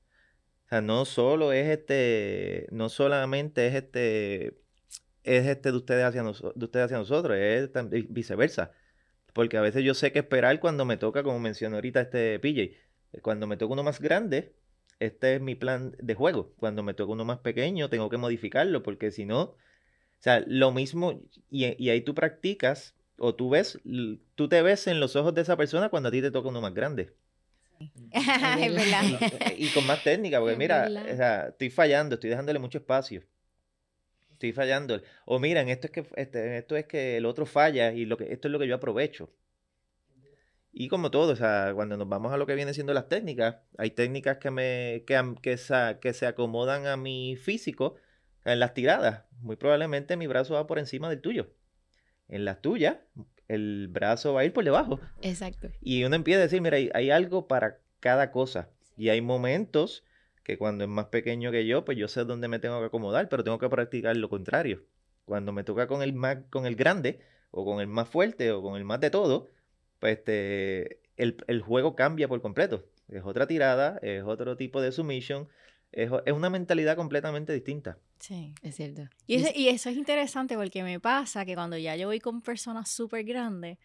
[0.65, 4.57] O sea, no solo es este, no solamente es este,
[5.23, 7.69] es este de ustedes hacia, de ustedes hacia nosotros, es
[8.09, 8.71] viceversa.
[9.33, 12.77] Porque a veces yo sé que esperar cuando me toca, como mencionó ahorita este PJ,
[13.21, 14.55] cuando me toca uno más grande,
[14.99, 16.53] este es mi plan de juego.
[16.57, 19.57] Cuando me toca uno más pequeño, tengo que modificarlo, porque si no, o
[20.19, 23.79] sea, lo mismo, y, y, ahí tú practicas, o tú ves,
[24.35, 26.61] tú te ves en los ojos de esa persona cuando a ti te toca uno
[26.61, 27.13] más grande.
[28.11, 29.03] Es verdad.
[29.57, 30.87] Y con más técnica, porque mira,
[31.49, 33.23] estoy fallando, estoy dejándole mucho espacio.
[34.31, 35.01] estoy fallando.
[35.25, 38.31] O miren, esto es que este, esto es que el otro falla y lo que
[38.31, 39.29] esto es lo que yo aprovecho.
[40.77, 43.57] Y como todo, o sea, cuando nos vamos a lo que viene siendo las técnicas,
[43.77, 45.57] hay técnicas que me que, que,
[46.01, 47.95] que se acomodan a mi físico
[48.43, 49.23] en las tiradas.
[49.39, 51.53] Muy probablemente mi brazo va por encima del tuyo.
[52.27, 52.97] En las tuyas,
[53.47, 54.99] el brazo va a ir por debajo.
[55.21, 55.69] Exacto.
[55.81, 58.69] Y uno empieza a decir, mira, hay, hay algo para cada cosa.
[58.97, 60.03] Y hay momentos
[60.43, 63.29] que cuando es más pequeño que yo, pues yo sé dónde me tengo que acomodar,
[63.29, 64.83] pero tengo que practicar lo contrario.
[65.25, 67.19] Cuando me toca con el más, con el grande,
[67.51, 69.49] o con el más fuerte, o con el más de todo,
[69.99, 72.85] pues este, el, el juego cambia por completo.
[73.09, 75.47] Es otra tirada, es otro tipo de submission,
[75.91, 77.97] es, es una mentalidad completamente distinta.
[78.27, 78.55] Sí.
[78.63, 79.03] Es cierto.
[79.27, 82.41] Y, ese- y eso es interesante porque me pasa que cuando ya yo voy con
[82.41, 83.77] personas súper grandes,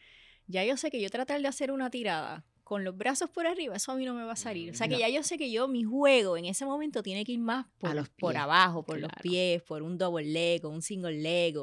[0.47, 3.75] ya yo sé que yo tratar de hacer una tirada con los brazos por arriba,
[3.77, 4.71] eso a mí no me va a salir.
[4.71, 5.01] O sea que No.
[5.01, 7.95] ya yo sé que yo, mi juego en ese momento tiene que ir más por,
[7.95, 11.57] los por abajo, por los pies, por un double leg un single leg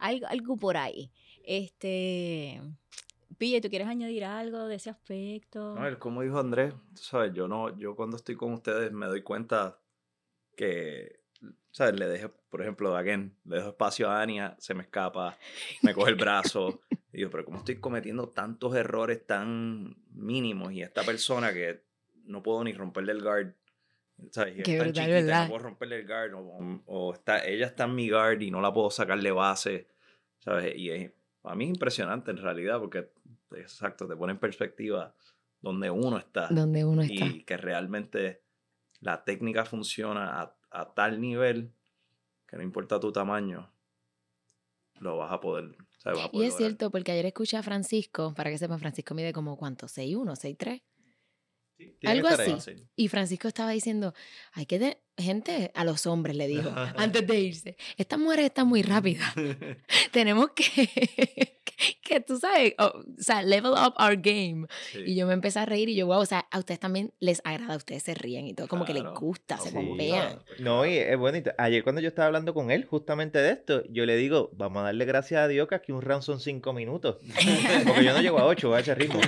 [0.00, 1.10] algo, algo por ahí.
[1.44, 2.60] Este.
[3.38, 5.74] Pille, ¿tú quieres añadir algo de ese aspecto?
[5.74, 9.22] No, como dijo Andrés, tú sabes, yo no, yo cuando estoy con ustedes me doy
[9.22, 9.78] cuenta
[10.56, 11.21] que,
[11.72, 11.98] ¿sabes?
[11.98, 15.36] Le dejo, por ejemplo, again, le dejo espacio a Ania, se me escapa,
[15.82, 16.80] me coge el brazo.
[17.12, 20.72] y digo, pero ¿cómo estoy cometiendo tantos errores tan mínimos?
[20.72, 21.84] Y esta persona que
[22.24, 23.54] no puedo ni romperle el guard,
[24.30, 24.56] ¿sabes?
[24.56, 25.42] Y es Qué tan verdad.
[25.42, 28.60] no puedo romperle el guard, o, o está, ella está en mi guard y no
[28.60, 29.88] la puedo sacarle base,
[30.38, 30.76] ¿sabes?
[30.76, 31.12] Y es-
[31.44, 33.10] a mí es impresionante en realidad, porque,
[33.56, 35.12] exacto, te pone en perspectiva
[35.60, 37.24] donde uno está Donde uno está.
[37.26, 38.42] y que realmente
[39.00, 41.72] la técnica funciona a, a tal nivel
[42.46, 43.70] que no importa tu tamaño,
[45.00, 45.76] lo vas a poder.
[45.98, 46.16] ¿sabes?
[46.18, 46.70] Vas a Y poder es lograr.
[46.70, 50.82] cierto, porque ayer escuché a Francisco, para que sepan, Francisco mide como cuánto, 6'1, 6'3.
[52.04, 52.52] Algo estar ahí.
[52.52, 52.72] así.
[52.96, 54.14] Y Francisco estaba diciendo,
[54.52, 54.98] hay que, de...
[55.18, 59.32] gente, a los hombres le dijo, antes de irse, estas mujeres están muy rápidas.
[60.12, 60.88] Tenemos que,
[61.64, 64.66] que, que tú sabes, o, o sea, level up our game.
[64.92, 65.00] Sí.
[65.06, 67.40] Y yo me empecé a reír y yo, wow, o sea, a ustedes también les
[67.44, 69.18] agrada, ustedes se ríen y todo, como que les Claro.
[69.18, 69.74] gusta, se Sí.
[69.74, 70.42] pompean.
[70.60, 71.50] No, y es bonito.
[71.58, 74.84] Ayer cuando yo estaba hablando con él justamente de esto, yo le digo, vamos a
[74.84, 77.16] darle gracias a Dios que aquí un round son cinco minutos.
[77.86, 79.20] Porque yo no llego a ocho a ese ritmo.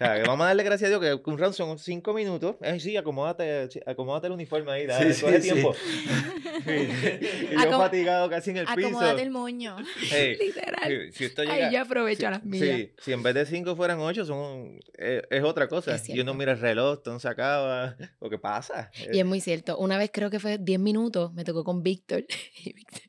[0.00, 2.56] Sea, que vamos a darle gracias a Dios que un round son cinco minutos.
[2.62, 5.74] Ay, sí, acomódate, acomódate el uniforme ahí, dale, Sí, coge sí, tiempo.
[6.66, 8.88] y yo Acom- fatigado casi en el piso.
[8.88, 9.76] Acomódate el moño.
[10.10, 11.10] Hey, Literal.
[11.12, 11.66] si, si esto llega...
[11.66, 12.76] Ahí yo aprovecho si, a las millas.
[12.78, 15.94] sí, si en vez de cinco fueran ocho, son, eh, es otra cosa.
[15.96, 17.94] Es y uno mira el reloj, entonces se acaba.
[18.20, 18.90] ¿O qué pasa?
[19.12, 19.76] Y es muy cierto.
[19.76, 22.24] Una vez creo que fue 10 minutos, me tocó con Víctor.
[22.64, 23.02] Y, Víctor-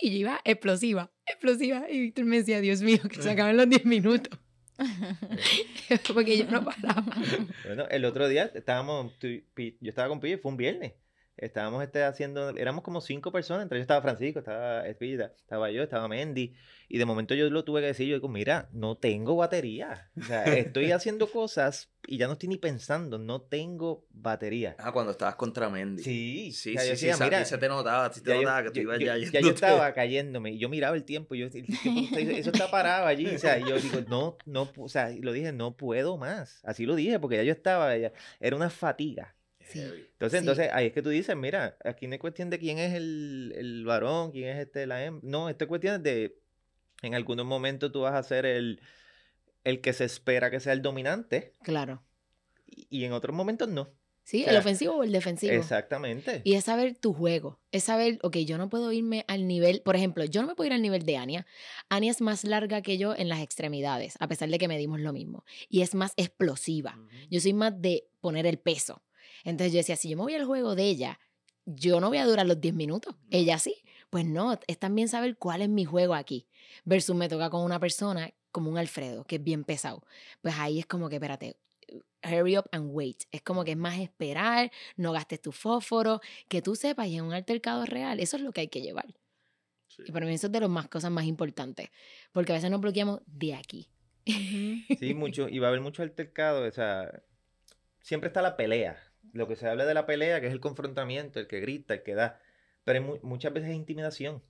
[0.00, 1.86] y yo iba explosiva, explosiva.
[1.90, 4.38] Y Víctor me decía, Dios mío, que se acaban los 10 minutos.
[6.14, 7.04] Porque yo no paraba.
[7.64, 9.40] Bueno, el otro día estábamos, yo
[9.82, 10.92] estaba con Pille, fue un viernes.
[11.38, 15.82] Estábamos este, haciendo, éramos como cinco personas, entre ellos estaba Francisco, estaba Espilla, estaba yo,
[15.84, 16.54] estaba Mendy,
[16.88, 20.24] y de momento yo lo tuve que decir, yo digo, mira, no tengo batería, o
[20.24, 24.74] sea, estoy haciendo cosas y ya no estoy ni pensando, no tengo batería.
[24.78, 26.02] Ah, cuando estabas contra Mendy.
[26.02, 28.34] Sí, Sí, o sea, sí, sí, decía, sa- mira, se te notaba, sí te ya
[28.36, 31.34] yo, notaba que tú ibas ya ya yo estaba cayéndome y yo miraba el tiempo
[31.34, 34.72] y yo, el tiempo eso está parado allí, o sea, y yo digo, no, no,
[34.76, 38.12] o sea, lo dije, no puedo más, así lo dije, porque ya yo estaba, ya-
[38.40, 39.34] era una fatiga.
[39.68, 39.80] Sí.
[39.80, 40.36] Entonces, Sí.
[40.38, 43.52] entonces ahí es que tú dices, mira, aquí no es cuestión de quién es el,
[43.56, 45.28] el varón, quién es este la hembra.
[45.28, 46.38] No, esto es cuestión de,
[47.02, 48.80] en algunos momentos tú vas a ser el,
[49.64, 52.02] el que se espera que sea el dominante Claro.
[52.66, 53.90] y, y en otros momentos no.
[54.24, 55.54] Sí, O sea, el ofensivo o el defensivo.
[55.54, 56.42] Exactamente.
[56.44, 57.58] Y es saber tu juego.
[57.72, 60.66] Es saber, ok, yo no puedo irme al nivel, por ejemplo, yo no me puedo
[60.66, 61.46] ir al nivel de Ania.
[61.88, 65.14] Ania es más larga que yo en las extremidades, a pesar de que medimos lo
[65.14, 65.46] mismo.
[65.70, 66.94] Y es más explosiva.
[66.98, 67.08] Ujú.
[67.30, 69.02] Yo soy más de poner el peso.
[69.44, 71.18] Entonces yo decía, si yo me voy al juego de ella,
[71.64, 73.14] yo no voy a durar los 10 minutos.
[73.30, 73.74] Ella sí.
[74.10, 76.46] Pues no, es también saber cuál es mi juego aquí.
[76.84, 80.02] Versus me toca con una persona como un Alfredo, que es bien pesado.
[80.40, 81.56] Pues ahí es como que, espérate,
[82.24, 83.24] hurry up and wait.
[83.30, 87.24] Es como que es más esperar, no gastes tu fósforo, que tú sepas y en
[87.24, 88.18] un altercado real.
[88.20, 89.14] Eso es lo que hay que llevar.
[89.88, 90.04] Sí.
[90.06, 91.90] Y para mí eso es de las más cosas más importantes.
[92.32, 93.88] Porque a veces nos bloqueamos de aquí.
[94.98, 97.22] Sí, mucho, y va a haber mucho altercado, o sea,
[98.00, 98.98] siempre está la pelea.
[99.32, 102.02] Lo que se habla de la pelea, que es el confrontamiento, el que grita, el
[102.02, 102.40] que da.
[102.84, 104.42] Pero mu- muchas veces es intimidación.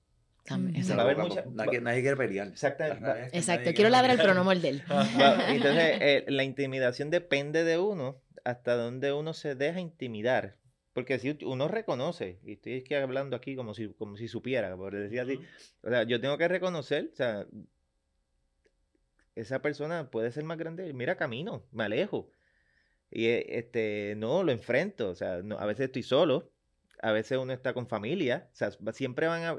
[0.45, 0.83] También.
[0.91, 1.43] Va a haber mucha-.
[1.51, 2.47] Nadie, nadie quiere pelear.
[2.47, 3.29] Exactamente.
[3.31, 3.71] Que Exacto.
[3.73, 4.43] Quiero pero no pelear.
[4.43, 4.81] morder.
[5.21, 10.55] Va- Entonces, eh, la intimidación depende de uno, hasta donde uno se deja intimidar.
[10.93, 14.95] Porque si uno reconoce, y estoy aquí hablando aquí como si, como si supiera, por
[14.95, 15.45] decir así, Ujú.
[15.83, 17.45] o sea, yo tengo que reconocer, o sea,
[19.35, 22.29] esa persona puede ser más grande, mira, camino, me alejo.
[23.11, 26.51] Y eh, este, no, lo enfrento, o sea, no, a veces estoy solo,
[27.01, 29.57] a veces uno está con familia, o sea, siempre van a,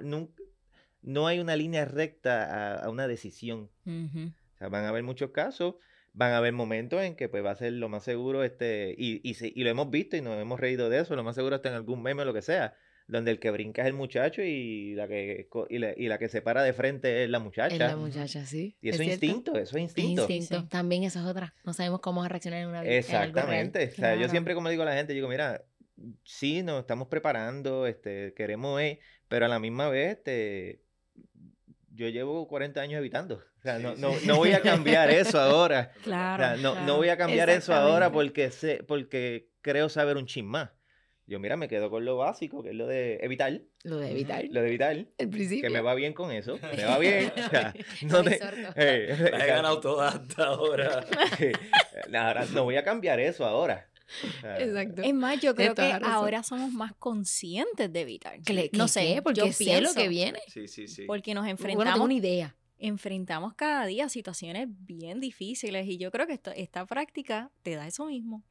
[1.03, 3.71] no hay una línea recta a, una decisión.
[3.87, 5.77] O sea, van a haber muchos casos,
[6.13, 9.21] van a haber momentos en que pues va a ser lo más seguro, este, y,
[9.29, 11.71] y, y lo hemos visto y nos hemos reído de eso, lo más seguro está
[11.71, 12.77] en algún meme o lo que sea,
[13.11, 16.63] donde el que brinca es el muchacho y la que y la, que se para
[16.63, 17.75] de frente es la muchacha.
[17.75, 18.77] Es la muchacha, sí.
[18.81, 20.27] Y eso es, instinto, eso es instinto.
[20.31, 20.69] instinto.
[20.69, 21.55] También eso es otra.
[21.65, 22.93] No sabemos cómo reaccionar en una vida.
[22.93, 23.91] Exactamente.
[23.93, 25.65] o sea, yo siempre como digo a la gente, digo, mira,
[26.25, 28.81] sí, nos estamos preparando, este, queremos,
[29.29, 30.83] pero a la misma vez, este,
[31.93, 33.43] yo llevo 40 años evitando.
[33.59, 35.93] O sea, no, no, no voy a cambiar eso ahora.
[36.05, 36.57] Claro.
[36.59, 40.71] no, no voy a cambiar eso ahora porque sé, porque creo saber un chin más.
[41.31, 43.63] Yo, mira, me quedo con lo básico, que es lo de evitar.
[43.85, 44.45] Lo de evitar.
[44.51, 45.07] Lo de evitar.
[45.17, 45.63] El principio.
[45.63, 46.59] Que me va bien con eso.
[46.77, 47.33] Me va bien.
[48.03, 48.41] no te,
[48.75, 51.07] he ganado todo hasta ahora.
[52.13, 52.45] ahora.
[52.47, 53.89] No voy a cambiar eso ahora.
[54.59, 55.03] Exacto.
[55.03, 58.41] Es más, yo creo que ahora somos más conscientes de evitar.
[58.73, 60.41] no sé, porque yo sé lo que viene.
[60.49, 61.05] Sí, sí, sí.
[61.07, 61.77] Porque nos enfrentamos.
[61.77, 62.57] Bueno, tengo una idea.
[62.77, 68.07] Enfrentamos cada día situaciones bien difíciles y yo creo que esta práctica te da eso
[68.07, 68.43] mismo.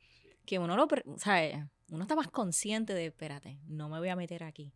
[0.46, 1.58] Que uno lo, ¿sabes?
[1.92, 4.72] Uno está más consciente de, espérate, no me voy a meter aquí.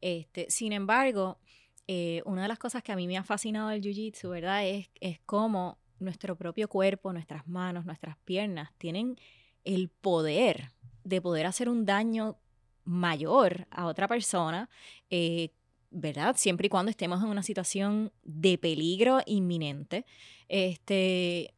[0.00, 1.38] Este, sin embargo,
[1.86, 4.66] eh, una de las cosas que a mí me ha fascinado del Jiu-Jitsu, ¿verdad?
[4.66, 9.16] Es, es cómo nuestro propio cuerpo, nuestras manos, nuestras piernas tienen
[9.64, 10.72] el poder
[11.04, 12.38] de poder hacer un daño
[12.84, 14.68] mayor a otra persona,
[15.10, 15.50] eh,
[15.90, 16.36] ¿verdad?
[16.36, 20.04] Siempre y cuando estemos en una situación de peligro inminente,
[20.48, 21.54] este,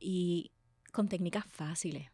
[0.00, 0.52] y
[0.92, 2.10] con técnicas fáciles.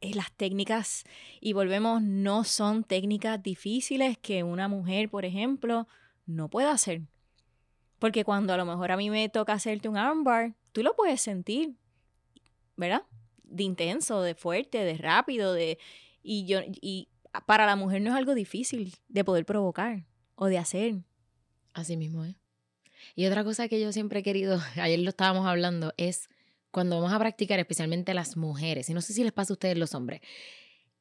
[0.00, 1.04] Eh, las técnicas,
[1.40, 5.86] y volvemos, no son técnicas difíciles que una mujer, por ejemplo,
[6.26, 7.02] no pueda hacer.
[7.98, 11.20] Porque cuando a lo mejor a mí me toca hacerte un armbar, tú lo puedes
[11.20, 11.76] sentir,
[12.76, 13.02] ¿verdad?
[13.50, 15.78] de intenso, de fuerte, de rápido, de
[16.22, 17.08] y yo y
[17.46, 20.94] para la mujer no es algo difícil de poder provocar o de hacer.
[21.72, 22.34] Así mismo es.
[23.14, 26.28] Y otra cosa que yo siempre he querido, ayer lo estábamos hablando, es
[26.70, 29.76] cuando vamos a practicar, especialmente las mujeres, y no sé si les pasa a ustedes
[29.76, 30.20] los hombres,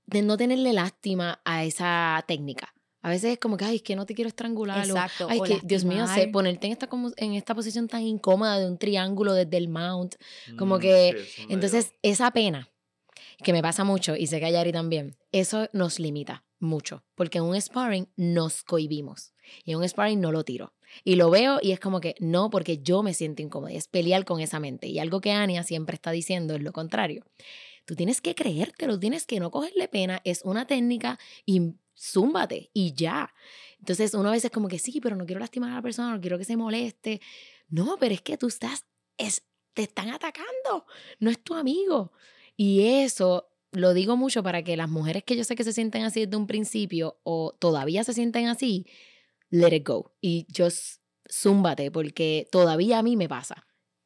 [0.05, 2.73] de no tenerle lástima a esa técnica.
[3.01, 4.85] A veces es como que, ay, es que no te quiero estrangular.
[4.85, 5.27] Exacto.
[5.29, 8.67] Ay, que, Dios mío, sé, ponerte en esta, como, en esta posición tan incómoda de
[8.67, 10.15] un triángulo desde el mount.
[10.57, 12.69] Como mm, que, entonces, esa pena,
[13.41, 17.05] que me pasa mucho, y sé que a Yari también, eso nos limita mucho.
[17.15, 19.33] Porque en un sparring nos cohibimos.
[19.63, 20.73] Y en un sparring no lo tiro.
[21.03, 23.71] Y lo veo y es como que no, porque yo me siento incómoda.
[23.73, 24.87] Es pelear con esa mente.
[24.87, 27.25] Y algo que Ania siempre está diciendo es lo contrario.
[27.85, 30.21] Tú tienes que creértelo, tienes que no cogerle pena.
[30.23, 33.33] Es una técnica y zúmbate y ya.
[33.79, 36.21] Entonces uno a veces como que sí, pero no quiero lastimar a la persona, no
[36.21, 37.21] quiero que se moleste.
[37.69, 38.85] No, pero es que tú estás,
[39.17, 40.85] es, te están atacando,
[41.19, 42.11] no es tu amigo.
[42.55, 46.03] Y eso lo digo mucho para que las mujeres que yo sé que se sienten
[46.03, 48.85] así desde un principio o todavía se sienten así,
[49.49, 50.13] let it go.
[50.21, 53.65] Y just zúmbate, porque todavía a mí me pasa.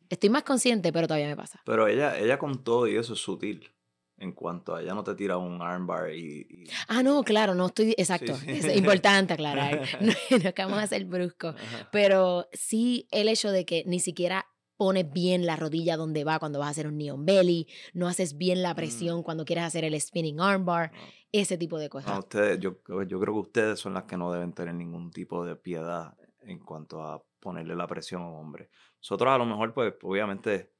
[0.09, 1.61] Estoy más consciente, pero todavía me pasa.
[1.65, 3.73] Pero ella, ella con todo y eso es sutil
[4.17, 7.93] en cuanto a ella no te tira un armbar y, Ah, no, claro, no estoy,
[7.97, 11.55] exacto, es importante aclarar, no, es que vamos a ser bruscos,
[11.91, 14.45] pero sí el hecho de que ni siquiera
[14.77, 18.37] pones bien la rodilla donde va cuando vas a hacer un neon belly, no haces
[18.37, 18.75] bien la mm.
[18.75, 20.91] presión cuando quieres hacer el spinning armbar,
[21.31, 22.17] ese tipo de cosas.
[22.19, 25.55] ustedes, yo, yo creo que ustedes son las que no deben tener ningún tipo de
[25.55, 28.69] piedad en cuanto a ponerle la presión a un hombre.
[28.99, 30.73] Nosotros a lo mejor, pues, obviamente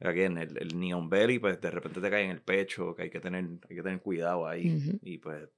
[0.00, 3.04] Aquí en el, el neon belly, pues de repente te cae en el pecho, que
[3.04, 4.98] hay que tener, hay que tener cuidado ahí.
[5.02, 5.48] Y pues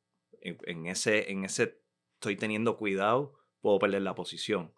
[0.40, 1.80] en, ese, en ese
[2.14, 4.72] estoy teniendo cuidado, puedo perder la posición.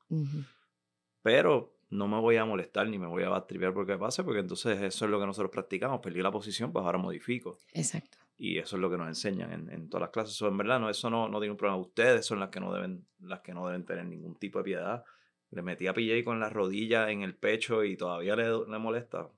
[1.22, 4.80] Pero no me voy a molestar ni me voy a batripear porque pase, porque entonces
[4.80, 6.00] eso es lo que nosotros practicamos.
[6.00, 7.58] Perdí la posición, pues ahora modifico.
[7.72, 8.18] Exacto.
[8.38, 10.34] Y eso es lo que nos enseñan en, en todas las clases.
[10.34, 11.80] Eso en verdad no, eso no, no tiene un problema.
[11.80, 15.04] Ustedes son las que no deben, las que no deben tener ningún tipo de piedad
[15.50, 19.28] le metí a PJ con la rodilla en el pecho y todavía le, le molesta.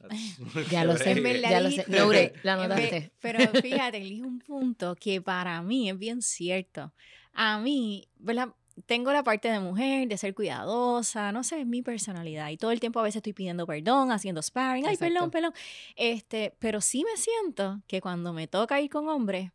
[0.70, 1.84] ya lo sé, ya lo sé.
[2.42, 3.12] la notaste.
[3.20, 6.92] Pero fíjate, elige un punto que para mí es bien cierto.
[7.32, 8.48] A mí, ¿verdad?
[8.86, 12.50] Tengo la parte de mujer, de ser cuidadosa, no sé, es mi personalidad.
[12.50, 15.52] Y todo el tiempo a veces estoy pidiendo perdón, haciendo sparring, ay, perdón, perdón.
[15.96, 19.52] Este, pero sí me siento que cuando me toca ir con hombres,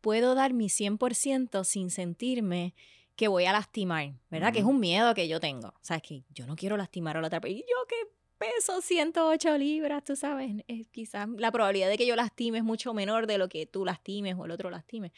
[0.00, 2.74] puedo dar mi 100% sin sentirme
[3.16, 4.52] que voy a lastimar, ¿verdad?
[4.52, 5.68] Que es un miedo que yo tengo.
[5.68, 7.58] O sea, es que yo no quiero lastimar a la otra persona.
[7.58, 7.96] Y yo que
[8.38, 13.26] peso 108 libras, tú sabes, quizás la probabilidad de que yo lastime es mucho menor
[13.26, 15.12] de lo que tú lastimes o el otro lastime.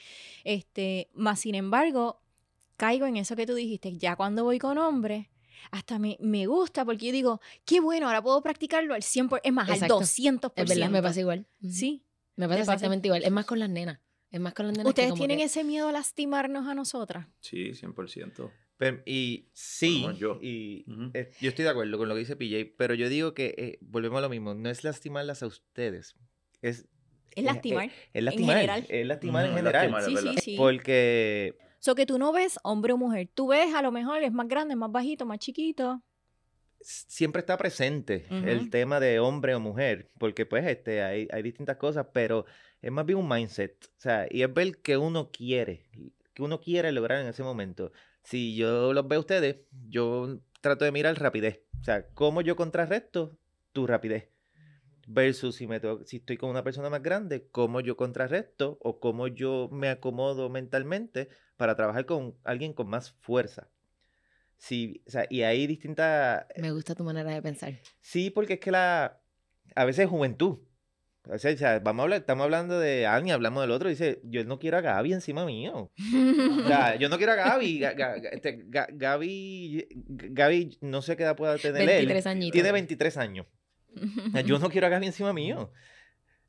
[0.45, 2.21] Este, más sin embargo,
[2.81, 5.27] caigo en eso que tú dijiste, ya cuando voy con hombres,
[5.71, 9.53] hasta me, me gusta porque yo digo, qué bueno, ahora puedo practicarlo al 100%, es
[9.53, 10.53] más, al 200%.
[10.57, 11.47] Es verdad, me pasa igual.
[11.63, 12.03] Sí.
[12.37, 14.01] Me pasa exactamente igual, es más con las nenas.
[14.31, 16.75] Es más con las nenas que ¿Ustedes como tienen que- ese miedo a lastimarnos a
[16.75, 17.27] nosotras?
[17.41, 18.51] Sí, 100%.
[18.79, 20.39] Pero- y sí, yo.
[20.41, 21.11] y Ujú.
[21.13, 23.79] eh, yo estoy de acuerdo con lo que dice PJ, pero yo digo que eh,
[23.83, 26.15] volvemos a lo mismo, no es lastimarlas a ustedes,
[26.63, 26.87] es,
[27.37, 27.91] Es lastimar.
[28.15, 28.87] es lastimar, general.
[28.89, 30.43] es lastimar en general, lastimar, es sí, sí, verdad.
[30.43, 30.57] sí.
[30.57, 33.31] porque So que tú no ves hombre o mujer.
[33.35, 36.03] Tú ves a lo mejor es más grande, más bajito, más chiquito.
[36.83, 38.47] siempre está presente Ujú.
[38.47, 42.45] el tema de hombre o mujer, porque pues este hay, hay distintas cosas, pero
[42.81, 45.85] es más bien un mindset, o sea, y es ver que uno quiere,
[46.35, 47.93] que uno quiere lograr en ese momento.
[48.23, 49.57] Si yo los veo a ustedes,
[49.89, 53.39] yo trato de mirar rapidez, o sea, cómo yo contrarresto
[53.73, 54.29] tu rapidez.
[55.07, 59.27] Versus si, me si estoy con una persona más grande, cómo yo contrarresto o cómo
[59.27, 61.29] yo me acomodo mentalmente
[61.61, 63.69] para trabajar con alguien con más fuerza.
[64.57, 67.79] Sí, o sea, y hay distintas Me gusta tu manera de pensar.
[68.01, 69.21] Sí, porque es que la.
[69.75, 70.59] A veces es juventud.
[71.27, 74.21] A veces, o sea, vamos a hablar, estamos hablando de Ani, hablamos del otro, dice,
[74.25, 75.93] yo no quiero a Gaby encima mío.
[76.65, 77.79] O sea, yo no quiero a Gaby.
[77.79, 81.87] Ga- Ga- Ga- este, Ga- Gaby, Gaby, no sé qué edad pueda tener él.
[81.89, 82.53] 23 añitos.
[82.53, 83.47] Tiene 23 años.
[83.95, 85.71] O sea, yo no quiero a Gaby encima mío.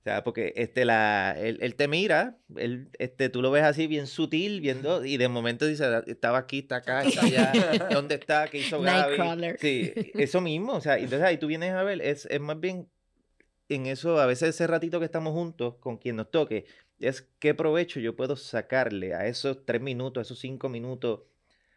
[0.01, 3.85] O sea, porque este, la, él, él te mira, él, este, tú lo ves así
[3.85, 7.51] bien sutil, viendo, y de momento dice, "Ah, estaba aquí, está acá, está allá,
[7.91, 8.47] ¿dónde está?
[8.47, 9.15] ¿Qué hizo Gaby?
[9.59, 12.89] Sí, eso mismo, o sea, entonces ahí tú vienes a ver, es, es más bien
[13.69, 16.65] en eso, a veces ese ratito que estamos juntos con quien nos toque,
[16.99, 21.21] es qué provecho yo puedo sacarle a esos tres minutos, a esos cinco minutos,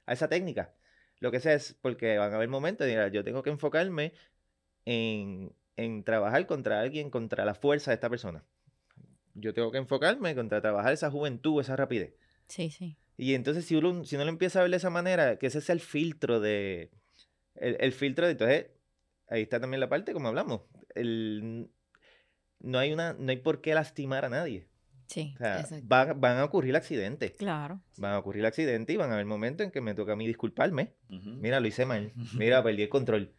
[0.06, 0.72] a esa técnica.
[1.20, 4.14] Lo que sea es porque van a haber momentos, mira, yo tengo que enfocarme
[4.86, 8.44] en, en trabajar contra alguien, contra la fuerza de esta persona.
[9.34, 12.14] Yo tengo que enfocarme contra trabajar esa juventud, esa rapidez.
[12.48, 12.96] Sí, sí.
[13.16, 15.58] Y entonces si uno, si uno lo empieza a ver de esa manera, que ese
[15.58, 16.90] es el filtro de...
[17.56, 18.32] El, el filtro de...
[18.32, 18.66] Entonces,
[19.28, 20.62] ahí está también la parte, como hablamos.
[20.94, 21.68] El,
[22.60, 24.68] no, hay una, no hay por qué lastimar a nadie.
[25.06, 25.86] Sí, O sea, Exacto.
[25.92, 27.32] va- van a ocurrir accidentes.
[27.32, 27.80] claro.
[27.98, 30.26] Van a ocurrir accidentes y van a haber momentos en que me toca a mí
[30.26, 30.94] disculparme.
[31.08, 32.12] Mira, lo hice mal.
[32.38, 33.34] Mira, perdí el control.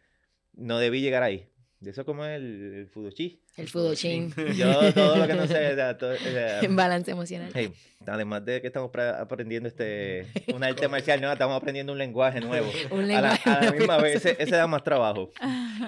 [0.52, 1.50] No debí llegar ahí.
[1.86, 3.40] De eso como es el, el fudochi.
[3.56, 4.34] El fudochín.
[4.56, 5.72] Yo todo lo que no sé...
[5.72, 7.50] o sea, todo- o sea, En balance emocional.
[7.54, 7.72] Hey,
[8.06, 12.68] además de que estamos aprendiendo este un arte marcial nueva, estamos aprendiendo un lenguaje nuevo.
[12.90, 15.30] Un A la, lenguaje a la misma vez, ese, ese da más trabajo.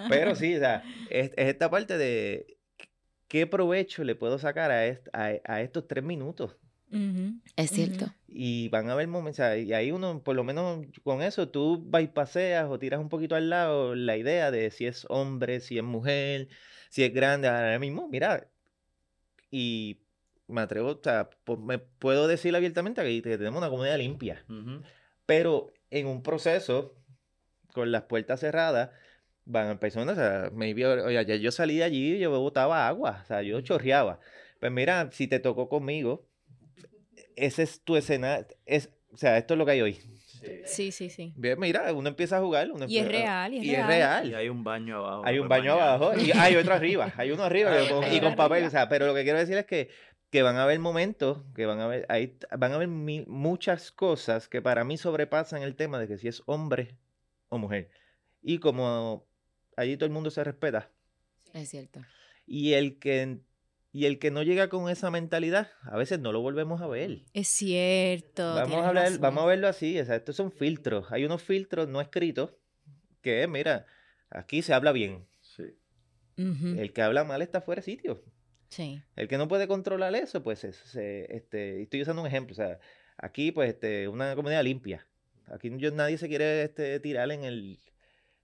[0.08, 2.56] Pero sí, o sea, es, es esta parte de
[3.26, 6.56] qué provecho le puedo sacar a, est- a, a estos tres minutos.
[7.56, 8.06] Es cierto.
[8.26, 11.48] Y van a haber momentos, o sea, y ahí uno, por lo menos con eso,
[11.48, 15.78] tú bypaseas o tiras un poquito al lado la idea de si es hombre, si
[15.78, 16.48] es mujer,
[16.90, 17.48] si es grande.
[17.48, 18.48] Ahora mismo, mira,
[19.50, 19.98] y
[20.46, 24.44] me atrevo, o sea, me puedo decir abiertamente que que tenemos una comunidad limpia,
[25.26, 26.94] pero en un proceso,
[27.72, 28.90] con las puertas cerradas,
[29.44, 33.20] van personas, o sea, maybe, oye, ayer yo salí de allí y yo botaba agua,
[33.22, 34.20] o sea, yo chorreaba.
[34.60, 36.26] Pues mira, si te tocó conmigo,
[37.38, 39.98] ese es tu escena, es, o sea, esto es lo que hay hoy.
[40.66, 41.32] Sí, sí, sí.
[41.36, 43.88] Bien, Mira, uno empieza a jugar, uno Y es real, y es y es real.
[43.88, 44.30] real.
[44.30, 45.22] Y hay un baño abajo.
[45.26, 45.88] Hay te un baño bañar.
[45.88, 47.12] abajo y hay otro arriba.
[47.16, 48.36] Hay uno arriba Hay con- y con arriba.
[48.36, 48.64] papel.
[48.64, 49.88] O sea, pero lo que quiero decir es que,
[50.30, 53.90] que van a haber momentos, que van a haber, hay, van a haber mi- muchas
[53.90, 56.94] cosas que para mí sobrepasan el tema de que si es hombre
[57.48, 57.90] o mujer.
[58.40, 59.26] Y como
[59.76, 60.88] allí todo el mundo se respeta.
[61.52, 62.00] Es cierto.
[62.46, 63.38] Y el que,
[63.92, 67.22] y el que no llega con esa mentalidad, a veces no lo volvemos a ver.
[67.32, 68.54] Es cierto.
[68.54, 71.06] Vamos a, hablar, vamos a verlo así, o sea, estos son filtros.
[71.10, 72.54] Hay unos filtros no escritos
[73.22, 73.86] que, mira,
[74.30, 75.26] aquí se habla bien.
[75.40, 75.64] Sí.
[76.36, 78.22] El que habla mal está fuera de sitio.
[78.68, 79.02] Sí.
[79.16, 82.52] El que no puede controlar eso, pues es- se- este, estoy usando un ejemplo.
[82.52, 82.78] O sea,
[83.16, 85.06] aquí, pues, este, una comunidad limpia.
[85.46, 87.78] Aquí yo- nadie se quiere este, tirar en el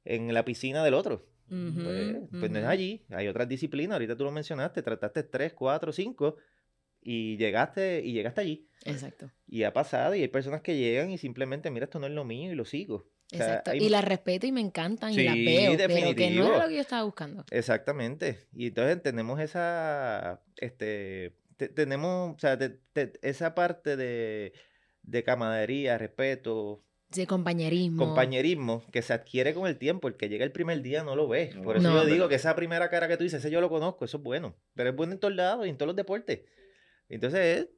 [0.06, 1.26] en la piscina del otro.
[1.48, 3.04] Pues, pues no es allí.
[3.10, 3.92] Hay otras disciplinas.
[3.94, 4.82] Ahorita tú lo mencionaste.
[4.82, 6.36] Trataste tres, cuatro, cinco
[7.00, 8.68] y llegaste y llegaste allí.
[8.84, 9.30] Exacto.
[9.46, 12.24] Y ha pasado y hay personas que llegan y simplemente, mira, esto no es lo
[12.24, 13.10] mío y lo sigo.
[13.32, 13.70] O sea, Exacto.
[13.72, 16.62] hay- Y las respeto y me encantan y las Sí, veo, pero que no era
[16.62, 17.44] lo que yo estaba buscando.
[17.50, 18.46] Exactamente.
[18.54, 24.52] Y entonces tenemos esa, este, te- tenemos, o sea, te- te- esa parte de,
[25.02, 26.82] de camaradería, respeto,
[27.14, 28.04] De compañerismo.
[28.04, 30.08] compañerismo que se adquiere con el tiempo.
[30.08, 31.54] El que llega el primer día no lo ve.
[31.62, 32.02] Por eso No.
[32.02, 34.22] yo digo que esa primera cara que tú dices, ese yo lo conozco, eso es
[34.22, 34.54] bueno.
[34.74, 36.40] Pero es bueno en todos lados y en todos los deportes.
[37.08, 37.68] Entonces,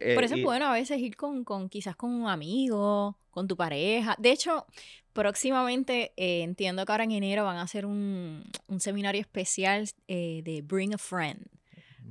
[0.00, 3.18] eh, Por eso y- es bueno a veces ir con, con quizás con un amigo,
[3.30, 4.16] con tu pareja.
[4.18, 4.66] De hecho,
[5.12, 10.42] próximamente eh, entiendo que ahora en enero van a hacer un, un seminario especial eh,
[10.44, 11.40] de Bring a Friend.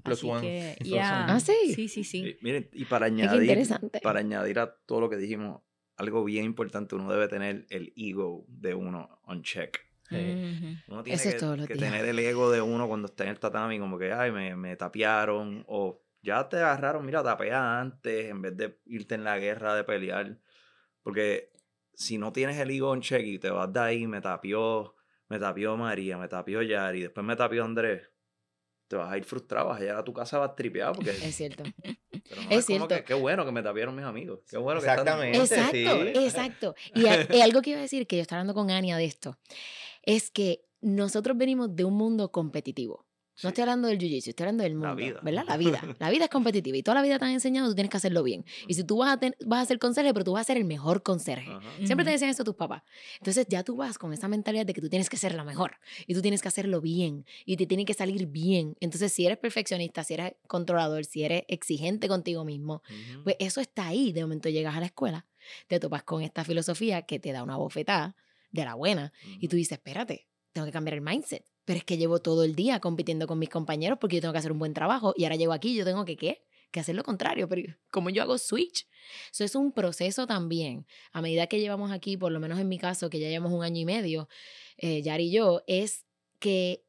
[0.03, 0.41] Plus Así one.
[0.41, 0.99] que, one.
[1.01, 1.73] Ah, sí.
[1.75, 2.19] Sí, sí, sí.
[2.19, 3.99] Y, miren, y para añadir, interesante.
[4.01, 5.61] para añadir a todo lo que dijimos,
[6.01, 9.79] algo bien importante, uno debe tener el ego de uno on check.
[10.09, 10.15] Sí.
[10.15, 10.93] Ujú.
[10.93, 13.23] Uno tiene Eso es que, todos los que tener el ego de uno cuando está
[13.23, 17.79] en el tatami, como que, ay, me, me tapearon, o ya te agarraron, mira, tapea
[17.79, 20.39] antes en vez de irte en la guerra de pelear.
[21.03, 21.51] Porque
[21.93, 24.95] si no tienes el ego en check y te vas de ahí, me tapió,
[25.29, 28.10] me tapió María, me tapió Yari, después me tapió Andrés,
[28.91, 31.11] te vas a ir frustrado, vas a llegar a tu casa vas tripeado porque...
[31.11, 31.63] Es cierto.
[32.11, 32.87] pero no es como cierto.
[32.89, 34.41] que, qué bueno que me tapieron mis amigos.
[34.49, 35.37] Qué bueno que Exactamente.
[35.37, 36.25] Exacto, sí.
[36.25, 36.75] exacto.
[36.95, 39.05] Y, a- y algo que iba a decir, que yo estaba hablando con Ania de
[39.05, 39.37] esto,
[40.03, 43.05] es que nosotros venimos de un mundo competitivo.
[43.43, 45.19] No estoy hablando del jiu-jitsu, estoy hablando del La mundo, vida.
[45.23, 45.45] ¿verdad?
[45.47, 45.81] La vida.
[45.99, 48.21] La vida es competitiva y toda la vida te han enseñado tú tienes que hacerlo
[48.23, 48.45] bien.
[48.67, 50.57] Y si tú vas a, ten- vas a ser conserje, pero tú vas a ser
[50.57, 51.49] el mejor conserje.
[51.49, 51.61] Ajá.
[51.85, 52.83] Siempre te decían eso tus papás.
[53.19, 55.77] Entonces ya tú vas con esa mentalidad de que tú tienes que ser la mejor
[56.07, 58.75] y tú tienes que hacerlo bien y te tiene que salir bien.
[58.79, 62.83] Entonces si eres perfeccionista, si eres controlador, si eres exigente contigo mismo,
[63.23, 64.11] pues eso está ahí.
[64.13, 65.25] De momento llegas a la escuela,
[65.67, 68.15] te topas con esta filosofía que te da una bofetada
[68.51, 71.45] de la buena y tú dices, espérate, tengo que cambiar el mindset.
[71.65, 74.39] Pero es que llevo todo el día compitiendo con mis compañeros porque yo tengo que
[74.39, 76.43] hacer un buen trabajo y ahora llego aquí y yo tengo que, ¿qué?
[76.71, 77.47] Que hacer lo contrario.
[77.47, 78.87] Pero como yo hago switch?
[79.31, 80.85] Eso es un proceso también.
[81.11, 83.63] A medida que llevamos aquí, por lo menos en mi caso, que ya llevamos un
[83.63, 84.27] año y medio,
[84.77, 86.05] eh, Yari y yo, es
[86.39, 86.83] que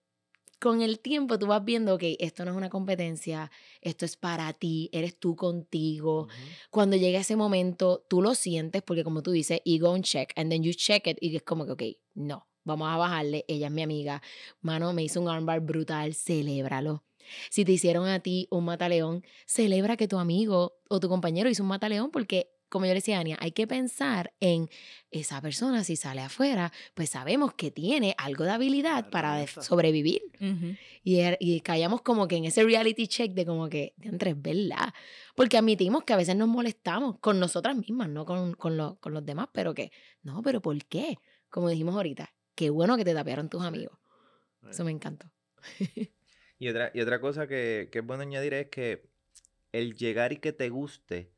[0.62, 3.51] con el tiempo tú vas viendo que esto no es una competencia,
[3.81, 6.23] esto es para ti, eres tú contigo.
[6.23, 6.33] Ujú.
[6.70, 10.53] Cuando llega ese momento, tú lo sientes porque como tú dices, ego on check, and
[10.53, 11.83] then you check it y es como que, ok,
[12.14, 14.23] no, vamos a bajarle, ella es mi amiga,
[14.61, 17.05] mano, me hizo un armbar brutal, celébralo.
[17.51, 21.63] Si te hicieron a ti un mataleón, celebra que tu amigo o tu compañero hizo
[21.63, 24.69] un mataleón porque, como yo le decía a Ania, hay que pensar en
[25.11, 30.23] esa persona, si sale afuera, pues sabemos que tiene algo de habilidad para sobrevivir.
[31.05, 34.41] Y, er- y caíamos como que en ese reality check de como que, entre es
[34.43, 34.93] verdad.
[35.37, 39.13] Porque admitimos que a veces nos molestamos con nosotras mismas, no con, con, lo- con
[39.15, 39.93] los demás, pero que,
[40.23, 41.19] no, pero ¿por qué?
[41.51, 43.99] Como dijimos ahorita, qué bueno que te tapearon tus amigos.
[44.69, 45.27] Eso me encantó.
[46.59, 49.09] Y otra, y otra cosa que, que es bueno añadir es que
[49.73, 51.33] el llegar y que te guste,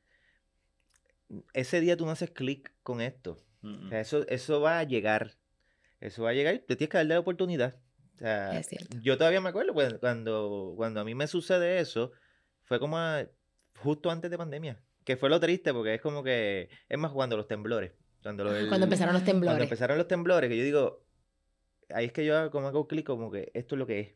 [1.55, 3.39] ese día tú no haces clic con esto.
[3.63, 5.39] O sea, eso, eso va a llegar.
[6.01, 7.77] Eso va a llegar y te tienes que darle la oportunidad.
[8.17, 8.99] O sea, Es cierto.
[9.01, 12.13] yo todavía me acuerdo cuando, cuando, cuando a mí me sucede eso,
[12.65, 13.27] fue como a-
[13.79, 14.79] justo antes de pandemia.
[15.05, 17.93] Que fue lo triste porque es como que, es más cuando los temblores.
[18.23, 19.49] Cuando, lo del- Cuando empezaron los temblores.
[19.53, 21.04] cuando empezaron los temblores, que yo digo,
[21.95, 24.09] ahí es que yo hago- como hago clic como que esto es lo que es.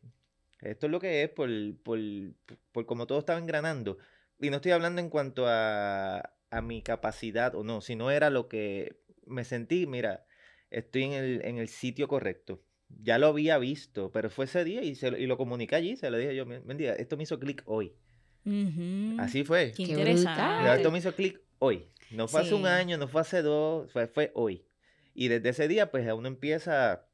[0.61, 1.49] Esto es lo que es por,
[1.85, 1.99] por,
[2.73, 3.99] por como todo estaba engranando.
[4.41, 6.19] Y no estoy hablando en cuanto a,
[6.51, 10.25] a mi capacidad o no, sino era lo que me sentí, mira,
[10.71, 12.61] estoy en el, en el sitio correcto.
[13.03, 15.97] Ya lo había visto, pero fue ese día y, se, lo- y lo comuniqué allí,
[15.97, 17.93] se lo dije yo, "Men- mendiga, esto me hizo clic hoy.
[19.21, 19.73] Así fue.
[19.77, 20.41] Qué interesante.
[20.77, 21.89] esto me hizo clic hoy.
[22.11, 24.65] No fue hace un año, no fue hace dos, fue, fue hoy.
[25.15, 27.08] Y desde ese día, pues uno empieza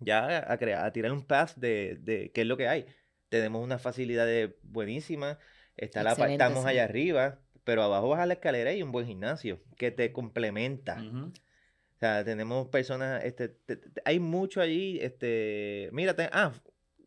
[0.00, 2.86] ya a, crear, a tirar un path de, de qué es lo que hay.
[3.28, 5.38] Tenemos unas facilidades buenísimas.
[5.76, 6.68] Está la, estamos sí.
[6.70, 10.96] allá arriba, pero abajo baja la escalera y un buen gimnasio que te complementa.
[11.00, 16.52] O sea, tenemos personas, este, te- te- hay mucho allí, este, mira, te- ah,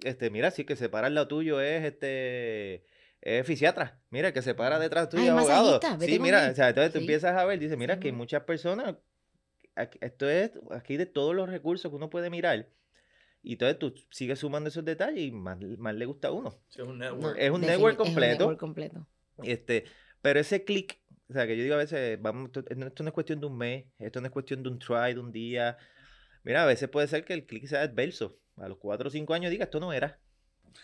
[0.04, 2.84] este, mira, sí, que se para al lado tuyo es, este,
[3.22, 5.80] es fisiatra, mira, el que se para detrás tuyo Ay, es abogado.
[6.00, 7.04] Sí, mira, o sea, entonces tú Sí.
[7.06, 8.96] empiezas a ver, dices, mira, Sí, que hay muchas personas,
[9.76, 12.68] aquí- esto es, aquí de todos los recursos que uno puede mirar,
[13.44, 16.52] y entonces tú sigues sumando esos detalles y más, más le gusta a uno.
[16.70, 17.38] Sí, es un No, network.
[17.40, 18.38] es un network Es un completo.
[18.40, 19.08] network completo.
[19.44, 19.86] Este,
[20.22, 23.14] pero ese clic, o sea, que yo digo a veces, vamos, esto, esto no es
[23.14, 25.78] cuestión de un mes, esto no es cuestión de un try, de un día.
[26.44, 28.38] Mira, a veces puede ser que el clic sea adverso.
[28.58, 30.20] A los 4 o 5 años diga, esto no era.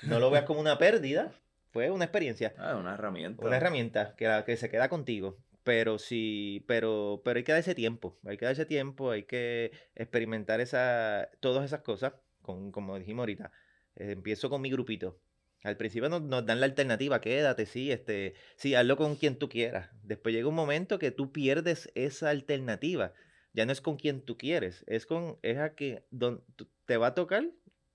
[0.03, 1.31] No lo veas como una pérdida,
[1.71, 3.45] fue una experiencia, Ah, una herramienta.
[3.45, 5.37] una herramienta que, la- que se queda contigo.
[5.63, 10.61] Pero sí, pero, pero hay que darse tiempo, hay que darse tiempo, hay que experimentar
[10.61, 12.13] esa, todas esas cosas,
[12.47, 13.51] con, como dijimos ahorita.
[13.97, 15.19] eh, empiezo con mi grupito.
[15.63, 19.49] Al principio nos, nos dan la alternativa, quédate, sí, este, sí, hazlo con quien tú
[19.49, 19.89] quieras.
[20.03, 23.13] Después llega un momento que tú pierdes esa alternativa.
[23.53, 26.43] Ya no es con quien tú quieres, es con, es a que don-
[26.85, 27.43] te va a tocar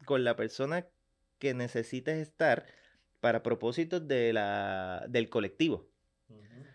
[0.04, 0.86] con la persona
[1.38, 2.66] que necesites estar
[3.20, 5.88] para propósitos de la, del colectivo.
[6.28, 6.66] Ujú.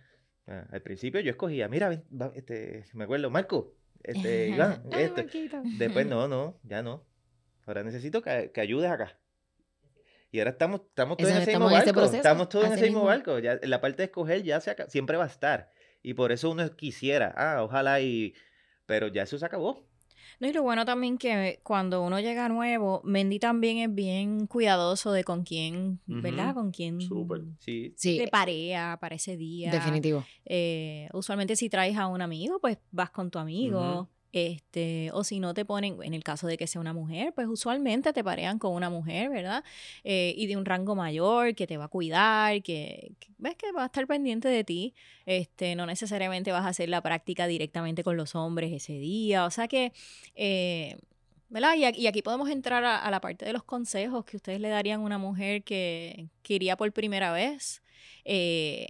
[0.48, 5.04] Ah, al principio yo escogía, mira, ven, va, este, me acuerdo, Marco, este, Iván, Ay,
[5.04, 5.22] este.
[5.78, 7.06] Después no, no, ya no.
[7.68, 9.20] Ahora necesito que, que ayudes acá.
[10.32, 12.16] Y ahora estamos, estamos todos en ese mismo ese barco.
[12.16, 13.08] estamos todos en ese mismo mismo.
[13.08, 13.40] barco.
[13.40, 15.72] Ya, la parte de escoger ya se siempre va a estar.
[16.02, 18.34] Y por eso uno quisiera, ah, ojalá y...
[18.86, 19.86] Pero ya eso se acabó.
[20.40, 25.12] No, y lo bueno también que cuando uno llega nuevo, Mendy también es bien cuidadoso
[25.12, 26.54] de con quién, ¿verdad?
[26.54, 27.42] Con quién Súper.
[27.60, 29.72] Sí, Sí, te parea para ese día.
[29.72, 30.26] definitivo.
[30.46, 34.02] Eh, usualmente si traes a un amigo, pues vas con tu amigo.
[34.02, 34.10] Ujú.
[34.38, 37.48] Este, o si no te ponen, en el caso de que sea una mujer, pues
[37.48, 39.64] usualmente te parean con una mujer, ¿verdad?
[40.04, 43.82] Eh, y de un rango mayor, que te va a cuidar, que, ves que va
[43.84, 44.94] a estar pendiente de ti.
[45.26, 49.46] Este, no necesariamente vas a hacer la práctica directamente con los hombres ese día.
[49.46, 49.92] O sea que,
[50.36, 50.98] eh,
[51.50, 51.76] ¿verdad?
[51.76, 55.04] Y, aquí podemos entrar a, la parte de los consejos que ustedes le darían a
[55.04, 57.82] una mujer que, que iría por primera vez.
[58.24, 58.88] Eh,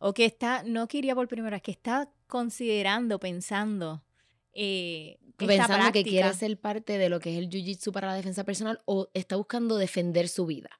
[0.00, 4.02] o que está, no que iría por primera vez, que está considerando, pensando
[4.54, 8.44] eh, Pensando que quiere ser parte de lo que es el jiu-jitsu para la defensa
[8.44, 10.70] personal o está buscando defender su vida.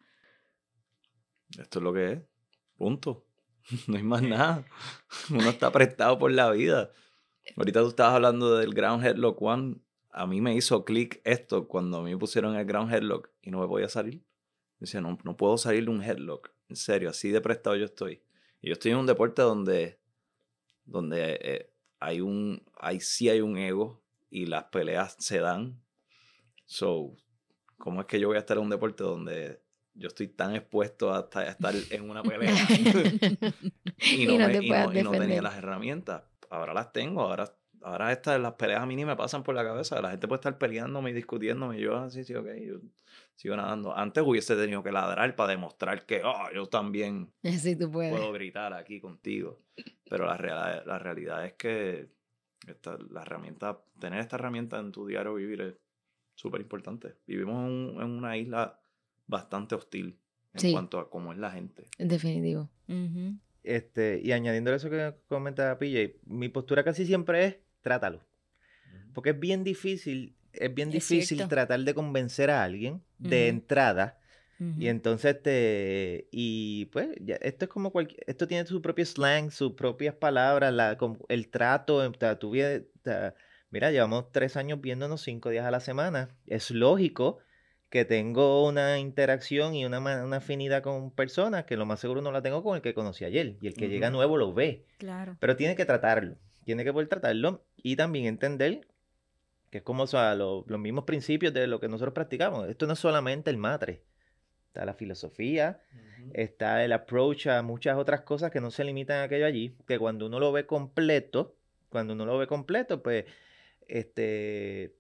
[1.58, 2.20] Esto es lo que es.
[2.76, 3.24] Punto.
[3.86, 4.64] No hay más nada.
[5.30, 6.90] Uno está prestado por la vida.
[7.56, 9.76] Ahorita tú estabas hablando del Ground Headlock One.
[10.10, 13.50] A mí me hizo clic esto cuando a mí me pusieron el Ground Headlock y
[13.50, 14.24] no me podía salir.
[14.78, 16.50] Decía, no, no puedo salir de un headlock.
[16.68, 18.22] En serio, así de prestado yo estoy.
[18.60, 20.00] Y yo estoy en un deporte donde,
[20.84, 21.69] donde eh,
[22.00, 25.80] hay un, hay, sí hay un ego y las peleas se dan.
[26.64, 27.14] So,
[27.78, 29.60] ¿cómo es que yo voy a estar en un deporte donde
[29.94, 32.52] yo estoy tan expuesto a, estar en una pelea
[33.98, 36.22] y, no, no, tenía las herramientas?
[36.48, 39.64] Ahora las tengo, ahora, ahora estas, las peleas a mí ni me pasan por la
[39.64, 40.00] cabeza.
[40.00, 42.80] La gente puede estar peleándome y discutiéndome y yo así, ah, sí, ok, yo
[43.36, 43.96] sigo nadando.
[43.96, 47.32] Antes hubiese tenido que ladrar para demostrar que oh, yo también
[47.90, 49.60] puedo gritar aquí contigo.
[50.08, 52.10] Pero la, realidad, la realidad es que
[52.66, 55.74] esta, la herramienta, tener esta herramienta en tu diario vivir es
[56.34, 57.16] súper importante.
[57.26, 58.80] Vivimos en, una isla
[59.26, 60.18] bastante hostil
[60.54, 61.84] en cuanto a cómo es la gente.
[61.98, 62.68] Definitivo.
[63.62, 68.24] este, y añadiendo eso que comenta PJ, mi postura casi siempre es trátalo.
[69.12, 74.16] Porque es bien difícil es bien difícil tratar de convencer a alguien de entrada.
[74.78, 77.08] Y entonces, este, y pues,
[77.40, 80.98] esto es como cualquier, esto tiene su propio slang, sus propias palabras, la,
[81.30, 82.82] el trato, tu vida,
[83.70, 86.28] mira, llevamos tres años viéndonos cinco días a la semana.
[86.46, 87.38] Es lógico
[87.88, 92.30] que tengo una interacción y una, una, afinidad con personas que lo más seguro no
[92.30, 93.56] la tengo con el que conocí ayer.
[93.62, 94.84] Y el que llega nuevo lo ve.
[94.98, 95.38] Claro.
[95.40, 96.36] Pero tiene que tratarlo.
[96.66, 98.86] Tiene que poder tratarlo y también entender
[99.70, 102.68] que es como los mismos principios de lo que nosotros practicamos.
[102.68, 104.02] Esto no es solamente el matre,
[104.66, 105.80] está la filosofía,
[106.32, 109.98] está el approach a muchas otras cosas que no se limitan a aquello allí, que
[109.98, 111.56] cuando uno lo ve completo,
[111.88, 113.26] cuando uno lo ve completo, pues,
[113.86, 114.94] este,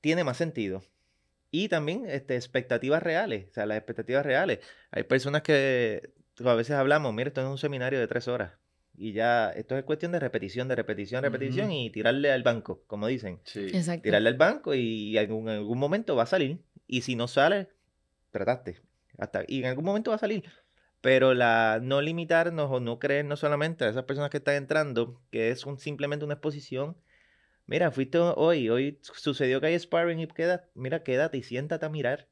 [0.00, 0.82] tiene más sentido.
[1.50, 4.60] Y también este, expectativas reales, o sea, las expectativas reales.
[4.90, 6.12] Hay personas que
[6.44, 8.52] a veces hablamos, mira, esto es un seminario de tres horas.
[9.00, 13.06] Y ya, esto es cuestión de repetición, de repetición, repetición y tirarle al banco, como
[13.06, 13.40] dicen.
[13.44, 13.68] Sí.
[13.72, 14.02] Exacto.
[14.02, 16.58] Tirarle al banco y en algún, momento va a salir.
[16.88, 17.68] Y si no sale,
[18.32, 18.80] trataste.
[19.16, 20.44] Hasta, y en algún momento va a salir.
[21.00, 25.50] Pero la no limitarnos o no creernos solamente a esas personas que están entrando, que
[25.50, 26.96] es un, simplemente una exposición.
[27.66, 31.88] Mira, fuiste hoy, hoy sucedió que hay sparring y queda, mira, quédate y siéntate a
[31.88, 32.26] mirar.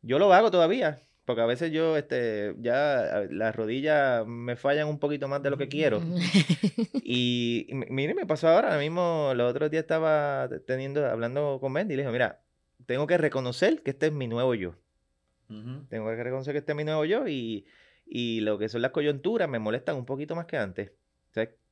[0.00, 1.02] Yo lo hago todavía.
[1.26, 5.58] Porque a veces yo, este, ya las rodillas me fallan un poquito más de lo
[5.58, 6.00] que quiero.
[7.02, 11.96] y, mire, me pasó ahora, mismo, los otros días estaba teniendo, hablando con Bendy y
[11.96, 12.42] le dije, mira,
[12.86, 14.76] tengo que reconocer que este es mi nuevo yo.
[15.88, 17.66] Tengo que reconocer que este es mi nuevo yo y,
[18.06, 20.92] y lo que son las coyunturas me molestan un poquito más que antes.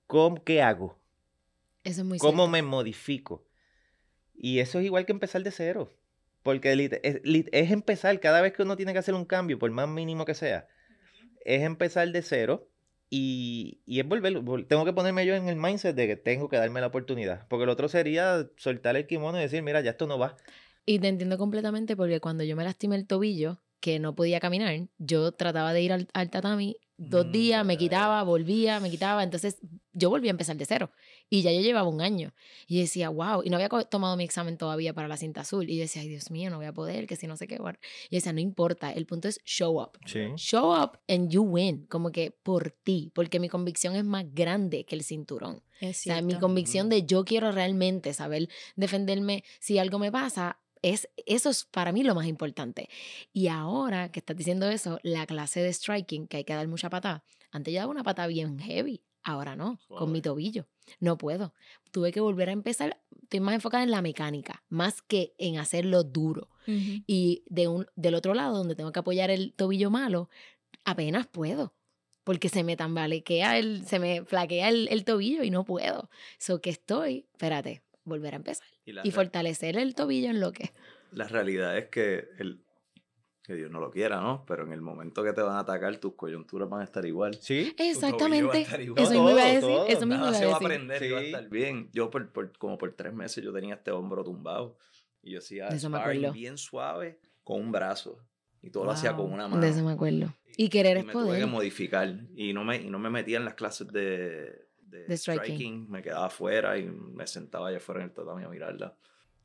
[0.09, 0.98] ¿cómo, ¿qué hago?
[1.84, 3.44] Eso es muy ¿Cómo me modifico?
[4.34, 5.90] Y eso es igual que empezar de cero.
[6.45, 10.26] Porque es, empezar, cada vez que uno tiene que hacer un cambio, por más mínimo
[10.26, 10.68] que sea,
[11.45, 12.68] es empezar de cero
[13.09, 14.34] y, y es volver,
[14.68, 17.49] tengo que ponerme yo en el mindset de que tengo que darme la oportunidad.
[17.49, 20.36] Porque el otro sería soltar el kimono y decir, mira, ya esto no va.
[20.84, 24.74] Y te entiendo completamente porque cuando yo me lastimé el tobillo, que no podía caminar,
[24.99, 29.22] yo trataba de ir al, al tatami dos días, me quitaba, volvía, me quitaba.
[29.22, 29.59] Entonces
[29.92, 30.90] yo volví a empezar de cero.
[31.30, 32.34] Y ya yo llevaba un año.
[32.66, 33.42] Y decía, wow.
[33.45, 35.68] Y no había tomado mi examen todavía para la cinta azul.
[35.68, 37.59] Y yo decía, ay, Dios mío, no voy a poder, que si no sé qué.
[38.11, 38.92] Y decía, no importa.
[38.92, 39.99] El punto es show up.
[40.36, 41.86] Show up and you win.
[41.86, 43.11] Como que por ti.
[43.14, 45.62] Porque mi convicción es más grande que el cinturón.
[45.80, 50.61] Es o sea, mi convicción de yo quiero realmente saber defenderme si algo me pasa.
[50.85, 52.91] Es, eso es para mí lo más importante.
[53.32, 56.91] Y ahora que estás diciendo eso, la clase de striking, que hay que dar mucha
[56.91, 60.66] patada, antes yo daba una pata bien heavy, ahora no, con mi tobillo.
[61.01, 61.55] No puedo.
[61.91, 66.05] Tuve que volver a empezar, estoy más enfocada en la mecánica, más que en hacerlo
[66.05, 66.51] duro.
[66.66, 70.28] Y de un, del otro lado, donde tengo que apoyar el tobillo malo,
[70.85, 71.72] apenas puedo
[72.24, 76.11] porque se me tambalequea el, se me flaquea el, el tobillo y no puedo.
[76.39, 78.66] So que estoy, espérate, volver a empezar.
[78.84, 80.70] Y, fortalecer el tobillo en lo que...
[81.12, 82.61] La realidad es que el,
[83.42, 84.44] que Dios no lo quiera, ¿no?
[84.46, 87.34] Pero en el momento que te van a atacar, tus coyunturas van a estar igual.
[87.40, 87.74] Sí.
[87.78, 88.62] Exactamente.
[88.62, 89.02] estar igual.
[89.02, 89.61] Eso mismo iba a decir.
[89.61, 89.86] todo.
[89.86, 90.66] Eso mismo Nada iba se a va a decir.
[90.66, 91.26] aprender y va a Sí.
[91.26, 91.90] estar bien.
[91.92, 94.76] Yo por, por- como por tres meses yo tenía este hombro tumbado
[95.22, 96.32] y yo hacía De eso me sparring acuerdo.
[96.34, 98.18] bien suave con un brazo
[98.62, 99.34] y todo lo hacía con Wow.
[99.34, 99.62] una mano.
[99.62, 100.34] De eso me acuerdo.
[100.57, 101.40] Y querer y es me tuve poder.
[101.40, 105.16] que modificar y no me, y no me metía en las clases de, de, De
[105.16, 105.45] striking.
[105.45, 105.90] striking.
[105.90, 108.97] Me quedaba afuera y me sentaba allá afuera en el tatami a mirarla.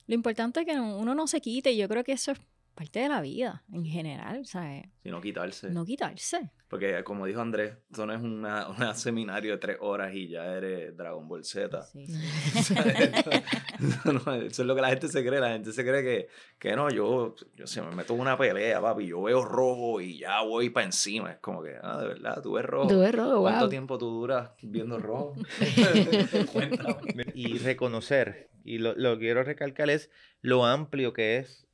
[0.07, 1.75] Lo importante es que no- uno no se quite.
[1.75, 2.39] Yo creo que eso es
[2.79, 4.85] parte de la vida en general, ¿sabes?
[5.03, 5.69] Sino quitarse.
[5.69, 6.49] No quitarse.
[6.69, 10.45] Porque como dijo Andrés, esto no es una, una seminario de tres horas y ya
[10.45, 11.83] eres Dragon Ball Z.
[11.83, 12.05] Sí,
[14.05, 15.41] No, eso es lo que la gente se cree.
[15.41, 18.79] La gente se cree que, que no, yo, yo se me meto en una pelea,
[18.79, 19.07] papi.
[19.07, 21.33] Yo veo rojo y ya voy para encima.
[21.33, 22.87] Es como que, ah, de verdad, tú ves rojo.
[22.87, 23.69] Tú ves rojo, ¿Cuánto wow.
[23.69, 25.35] tiempo tú duras viendo rojo?
[27.33, 30.09] Y reconocer, y lo, lo que quiero recalcar es
[30.41, 31.68] lo amplio que es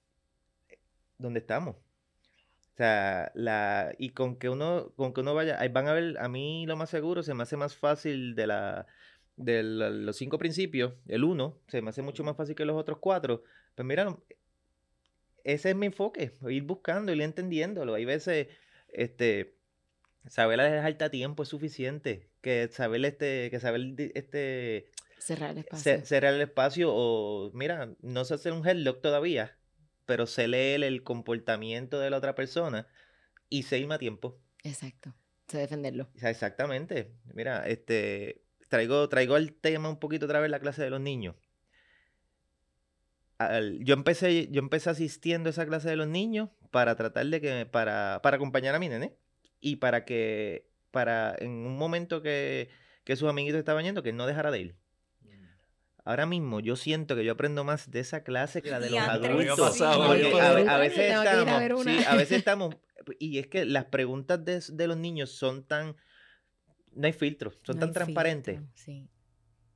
[1.17, 1.75] donde estamos.
[1.77, 6.17] O sea, la, y con que uno, con que uno vaya, ahí van a ver,
[6.19, 8.85] a mí lo más seguro, se me hace más fácil de la,
[9.37, 12.75] de la- los cinco principios, el uno, se me hace mucho más fácil que los
[12.75, 13.43] otros cuatro.
[13.75, 14.17] Pues mira,
[15.43, 17.93] ese es mi enfoque, ir buscando, ir entendiéndolo.
[17.93, 18.47] Hay veces,
[18.89, 19.55] este,
[20.27, 24.89] saber alta tiempo es suficiente, que saber este, que saber este,
[25.19, 25.83] Cerrar el espacio.
[25.97, 29.55] ce- cerrar el espacio o, mira, no sé hacer un headlock todavía,
[30.05, 32.87] pero sé leer el comportamiento de la otra persona
[33.49, 34.39] y sé irme a tiempo.
[34.63, 35.13] Exacto.
[35.47, 36.09] Sé defenderlo.
[36.21, 37.11] Exactamente.
[37.33, 41.35] Mira, este, traigo, traigo el tema un poquito otra vez la clase de los niños.
[43.37, 47.41] Al- yo empecé, yo empecé asistiendo a esa clase de los niños para tratar de
[47.41, 49.13] que, para, para acompañar a mi nene
[49.59, 52.69] y para que, para en un momento que,
[53.03, 54.75] que sus amiguitos estaban yendo, que él no dejara de ir.
[56.05, 58.99] Ahora mismo yo siento que yo aprendo más de esa clase que la de los
[58.99, 59.81] adultos.
[59.81, 62.75] a, veces estamos, sí, a veces estamos,
[63.17, 65.95] y es que las preguntas de, de los niños son tan,
[66.93, 68.57] no hay filtros, son No tan transparentes.
[68.57, 69.09] filtro, sí.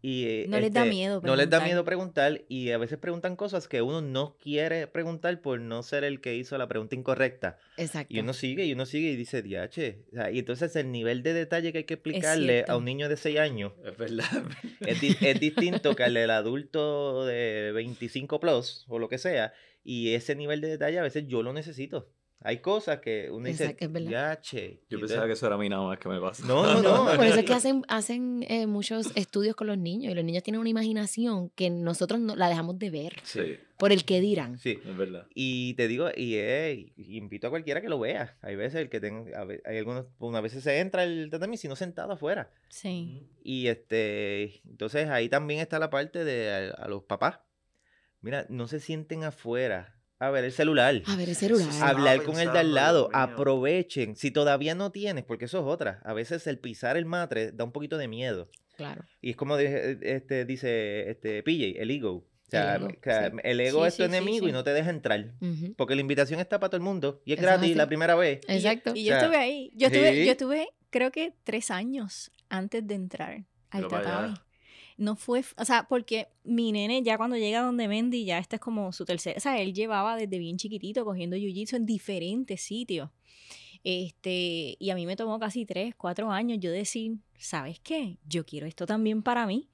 [0.01, 1.65] Y, eh, No les da este, miedo No les da preguntar.
[1.67, 6.05] miedo preguntar y a veces preguntan cosas que uno no quiere preguntar por no ser
[6.05, 7.57] el que hizo la pregunta incorrecta.
[7.75, 8.13] Exacto.
[8.15, 10.05] Y uno sigue y uno sigue y dice, diache.
[10.11, 13.09] O sea, y entonces el nivel de detalle que hay que explicarle a un niño
[13.09, 14.25] de 6 años Es verdad.
[14.79, 19.51] es, di- es distinto que al del adulto de 25 plus o lo que sea.
[19.83, 22.09] Y ese nivel de detalle a veces yo lo necesito.
[22.41, 24.07] Hay cosas que uno dice, es verdad.
[24.07, 24.79] diache.
[24.89, 26.45] Yo pensaba que eso era a mí nada más que me pasa.
[26.47, 27.15] No, no, no.
[27.17, 30.41] Por eso es que hacen, hacen eh, muchos estudios con los niños y los niños
[30.43, 34.57] tienen una imaginación que nosotros no, la dejamos de ver Sí, por el que dirán.
[34.57, 34.79] Sí.
[34.85, 35.27] es verdad.
[35.35, 38.37] Y te digo, y, eh, y invito a cualquiera que lo vea.
[38.41, 41.75] Hay veces el que tenga, hay algunos, una veces se entra el tatami si no
[41.75, 42.49] sentado afuera.
[42.69, 43.27] Sí.
[43.43, 47.41] Y este, entonces ahí también está la parte de a, a los papás.
[48.21, 51.01] Mira, no se sienten afuera a ver el celular.
[51.07, 51.67] A ver, el celular.
[51.81, 54.15] Hablar con el de al lado, aprovechen.
[54.15, 56.01] Si todavía no tienes, porque eso es otra.
[56.03, 58.49] A veces el pisar el matre da un poquito de miedo.
[58.75, 59.03] Claro.
[59.21, 62.11] Y es como dije- este, dice este PJ, el ego.
[62.47, 62.97] O sea, ego, sí.
[63.43, 64.49] el ego Sí, es tu enemigo sí.
[64.49, 65.33] y no te deja entrar.
[65.77, 68.39] Porque la invitación está para todo el mundo y es es gratis la primera vez.
[68.47, 68.91] Y yo- Exacto.
[68.95, 69.71] Y yo, O sea, estuve ahí.
[69.75, 70.25] Yo estuve, sí.
[70.25, 74.33] yo estuve, creo que tres años antes de entrar al tatami.
[74.99, 78.61] No fue, o sea, porque mi nene ya cuando llega donde Mendy, ya este es
[78.61, 83.09] como su tercer, o sea, él llevaba desde bien chiquitito cogiendo jiu-jitsu en diferentes sitios.
[83.85, 88.17] Este, y a mí me tomó casi tres, cuatro años yo decir, ¿sabes qué?
[88.27, 89.69] Yo quiero esto también para mí.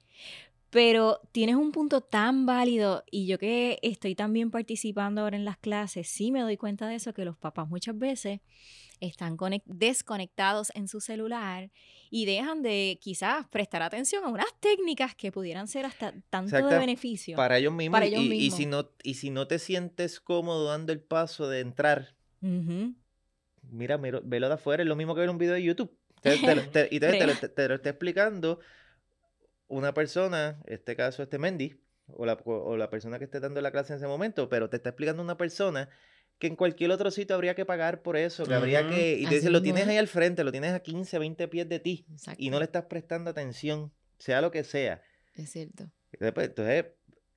[0.70, 5.58] Pero tienes un punto tan válido y yo que estoy también participando ahora en las
[5.58, 8.40] clases, sí me doy cuenta de eso, que los papás muchas veces
[9.00, 11.70] están conec- desconectados en su celular
[12.10, 16.78] y dejan de quizás prestar atención a unas técnicas que pudieran ser hasta tanto de
[16.78, 17.36] beneficio.
[17.36, 17.96] Para ellos mismos.
[17.96, 18.56] Para y, ellos y mismos.
[18.58, 22.94] si no, y si no te sientes cómodo dando el paso de entrar, Ujú.
[23.70, 25.96] mira, mira, velo de afuera, es lo mismo que ver un video de YouTube.
[26.20, 28.60] Te- te lo- te- y lo, te lo está explicando
[29.68, 31.78] una persona, en este caso este Mendy,
[32.08, 34.76] o la, o la persona que esté dando la clase en ese momento, pero te
[34.76, 35.88] está explicando una persona
[36.38, 39.14] que en cualquier otro sitio habría que pagar por eso, que habría que...
[39.18, 39.88] Y te Así dice, lo tienes es.
[39.88, 42.42] ahí al frente, lo tienes a 15, 20 pies de ti, Exacto.
[42.42, 45.02] y no le estás prestando atención, sea lo que sea.
[45.34, 45.90] Es cierto.
[46.12, 46.86] Entonces,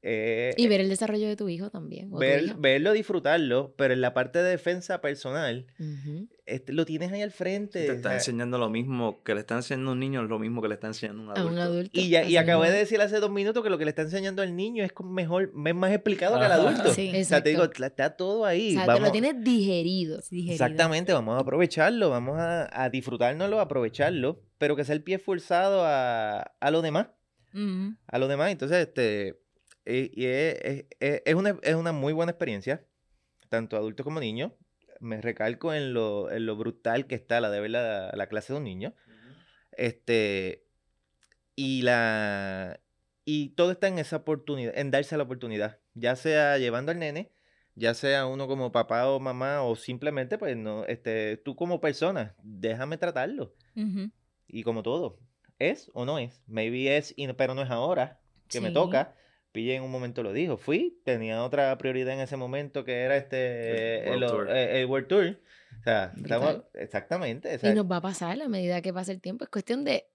[0.01, 2.09] eh, Y ver el desarrollo de tu hijo también.
[2.09, 2.55] tu ver- hija.
[2.57, 6.29] verlo, disfrutarlo, pero en la parte de defensa personal, Ujú.
[6.45, 7.85] este, lo tienes ahí al frente.
[7.85, 10.39] Te está sea, enseñando lo mismo que le está enseñando a un niño, es lo
[10.39, 11.53] mismo que le está enseñando a un A adulto.
[11.53, 11.99] un adulto.
[11.99, 14.03] Y, ya, y acabé mismo de decir hace dos minutos que lo que le está
[14.03, 16.61] enseñando al niño es mejor, es más explicado que al Ajá.
[16.61, 16.93] adulto.
[16.93, 17.11] Sí.
[17.13, 18.69] O sea, te digo, está todo ahí.
[18.69, 20.19] O sea, te vamos, lo tienes digerido.
[20.31, 20.53] Digerido.
[20.53, 25.19] exactamente, vamos a aprovecharlo, vamos a, a disfrutárnoslo, a aprovecharlo, pero que sea el pie
[25.19, 27.07] forzado a, a lo demás.
[27.53, 27.95] Ujú.
[28.07, 28.51] A lo demás.
[28.51, 29.39] Entonces, este,
[29.85, 32.85] eh, y es, es- es- es una, es una muy buena experiencia,
[33.49, 34.51] tanto adultos como niños.
[35.01, 38.51] me recalco en lo, en lo brutal que está la de ver la, la clase
[38.51, 38.93] de un niño.
[39.71, 40.65] Este,
[41.55, 42.79] y la
[43.25, 47.31] y todo está en esa oportunidad, en darse la oportunidad, ya sea llevando al nene,
[47.75, 52.35] ya sea uno como papá o mamá o simplemente pues no, este, tú como persona,
[52.41, 53.53] déjame tratarlo.
[53.75, 54.09] Ujú.
[54.47, 55.19] Y como todo,
[55.59, 58.19] es o no es, maybe es, y no- pero no es ahora
[58.49, 58.73] que me Sí.
[58.73, 59.15] toca.
[59.51, 63.17] Pille en un momento lo dijo, fui, tenía otra prioridad en ese momento que era
[63.17, 64.49] este El el, World o- Tour.
[64.57, 65.39] eh, el World Tour.
[65.79, 67.59] O sea, estamos, exactamente.
[67.63, 69.43] o Y nos va a pasar a medida que pasa el tiempo.
[69.45, 70.05] Es cuestión de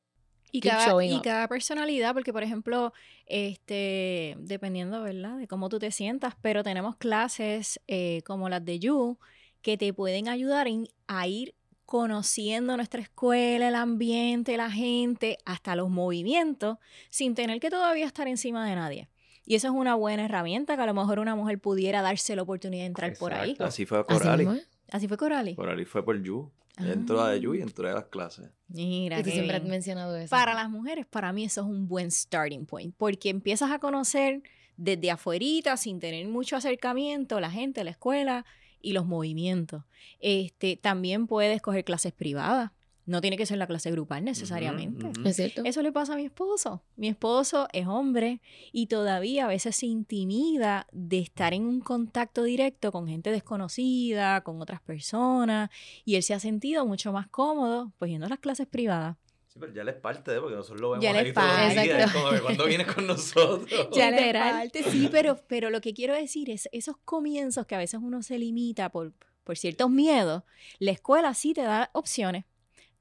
[0.53, 2.93] Y cada, y cada personalidad, porque por ejemplo,
[3.27, 5.39] este, dependiendo, ¿verdad?
[5.39, 9.19] De cómo tú te sientas, pero tenemos clases eh, como las de You
[9.63, 11.55] que te pueden ayudar en- a ir
[11.87, 16.79] conociendo nuestra escuela, el ambiente, la gente, hasta los movimientos,
[17.11, 19.09] sin tener que todavía estar encima de nadie.
[19.47, 22.43] Y eso es una buena herramienta que a lo mejor una mujer pudiera darse la
[22.43, 23.57] oportunidad de entrar por ahí.
[23.59, 24.49] Así fue Corali.
[24.91, 25.55] Así fue Corali.
[25.55, 26.51] Corali fue por Yu.
[26.79, 27.63] Entró a de Yu y Ah.
[27.65, 28.51] entró a las clases.
[28.69, 29.71] Mira, Y tú qué siempre has bien.
[29.71, 30.31] mencionado eso.
[30.31, 34.43] Para las mujeres, para mí eso es un buen starting point, porque empiezas a conocer
[34.77, 38.45] desde afuerita, sin tener mucho acercamiento, la gente, la escuela
[38.81, 39.85] y los movimientos.
[40.19, 42.73] Este, también puedes coger clases privadas.
[43.07, 45.07] No tiene que ser la clase grupal necesariamente.
[45.07, 45.29] Ujú, ujú.
[45.29, 45.63] ¿Es cierto?
[45.65, 46.83] Eso le pasa a mi esposo.
[46.97, 48.41] Mi esposo es hombre
[48.73, 54.43] y todavía a veces se intimida de estar en un contacto directo con gente desconocida,
[54.43, 55.71] con otras personas,
[56.05, 59.17] y él se ha sentido mucho más cómodo pues yendo a las clases privadas.
[59.49, 61.35] Sí, pero ya él es parte de, porque nosotros lo vemos Ya él ahí es
[61.35, 61.83] todos los parte.
[61.83, 63.89] días, es como cuando vienes con nosotros.
[63.93, 64.51] Ya le Literal.
[64.53, 68.23] parte, sí, pero, pero lo que quiero decir es esos comienzos que a veces uno
[68.23, 69.13] se limita por,
[69.45, 70.43] por ciertos miedos,
[70.81, 72.45] la escuela sí te da opciones,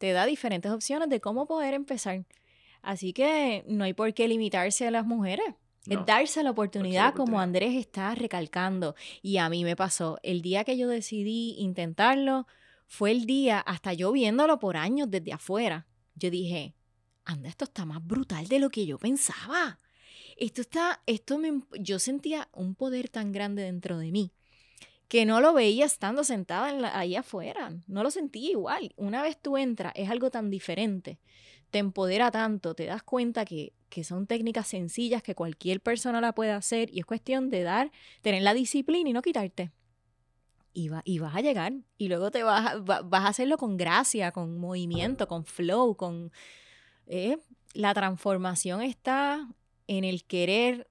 [0.03, 2.25] te da diferentes opciones de cómo poder empezar.
[2.81, 5.45] Así que no hay por qué limitarse a las mujeres.
[5.85, 5.97] No.
[6.01, 7.39] Es darse la oportunidad, como.
[7.39, 8.95] Andrés está recalcando.
[9.21, 10.19] Y a mí me pasó.
[10.21, 12.47] El día que yo decidí intentarlo,
[12.85, 16.75] fue el día, hasta yo viéndolo por años desde afuera, yo dije,
[17.23, 19.79] anda, esto está más brutal de lo que yo pensaba.
[20.35, 24.33] Esto está, esto me, yo sentía un poder tan grande dentro de mí
[25.07, 27.71] que no lo veía estando sentada ahí afuera.
[27.87, 28.93] No lo sentía igual.
[28.97, 31.19] Una vez tú entras, es algo tan diferente.
[31.69, 36.33] Te empodera tanto, te das cuenta que, que son técnicas sencillas que cualquier persona la
[36.33, 37.91] puede hacer y es cuestión de dar,
[38.21, 39.71] tener la disciplina y no quitarte.
[40.73, 41.73] Y, va- y vas a llegar.
[41.97, 46.31] Y luego te vas va- vas a hacerlo con gracia, con movimiento, con flow, con...
[47.05, 47.37] eh,
[47.73, 49.47] la transformación está
[49.87, 50.87] en el querer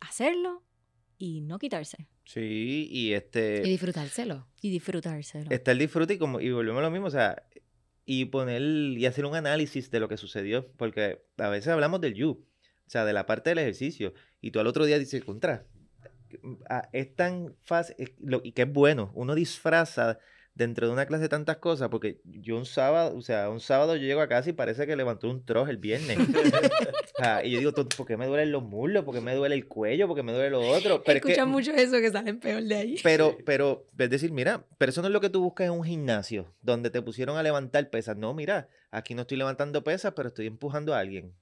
[0.00, 0.62] hacerlo
[1.18, 2.06] y no quitarse.
[2.32, 4.46] Sí, y Y este disfrutárselo.
[4.62, 5.50] Y disfrutárselo.
[5.50, 7.42] está el disfrute y como y volvemos a lo mismo, o sea,
[8.04, 12.14] y poner y hacer un análisis de lo que sucedió, porque a veces hablamos del
[12.14, 12.46] you, o
[12.86, 15.66] sea, de la parte del ejercicio, y tú al otro día dices, contra,
[16.68, 17.96] ah, es tan fácil,
[18.44, 20.20] y que es bueno, uno disfraza
[20.60, 24.02] dentro de una clase tantas cosas, porque yo un sábado, o sea, un sábado yo
[24.02, 26.18] llego a casa y parece que levantó un trozo el viernes.
[27.16, 29.04] Sea, y yo digo, ¿por qué me duelen los muslos?
[29.04, 30.06] ¿Por qué me duele el cuello?
[30.06, 31.02] ¿Por qué me duele lo otro?
[31.04, 32.96] Pero es que- Escuchan mucho eso que salen peor de ahí.
[33.02, 35.82] pero, pero, es decir, mira, pero eso no es lo que tú buscas en un
[35.82, 38.16] gimnasio, donde te pusieron a levantar pesas.
[38.18, 41.32] No, mira, aquí no estoy levantando pesas, pero estoy empujando a alguien.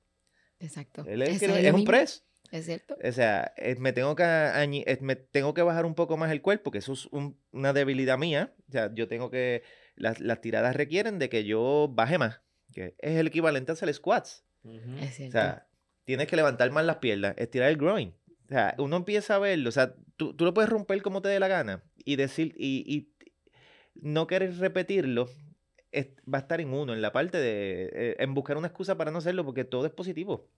[0.60, 1.04] Exacto.
[1.08, 2.24] Él es, que- es un press.
[2.50, 2.96] Es cierto.
[3.02, 6.30] O sea, eh, me tengo que, añi- eh, me tengo que bajar un poco más
[6.32, 8.54] el cuerpo, que eso es un- una debilidad mía.
[8.68, 9.62] O sea, yo tengo que,
[9.96, 12.40] las, las tiradas requieren de que yo baje más,
[12.72, 14.44] que es el equivalente a hacer squats.
[14.64, 15.32] Es O cierto.
[15.32, 15.66] sea,
[16.04, 18.14] tienes que levantar más las piernas, estirar el groin.
[18.46, 19.68] O sea, uno empieza a verlo.
[19.68, 22.82] O sea, tú, tú lo puedes romper como te dé la gana y decir, y,
[22.86, 23.12] y
[23.94, 25.28] no querer repetirlo,
[25.92, 28.96] es- va a estar en uno, en la parte de, eh, en buscar una excusa
[28.96, 30.48] para no hacerlo, porque todo es positivo.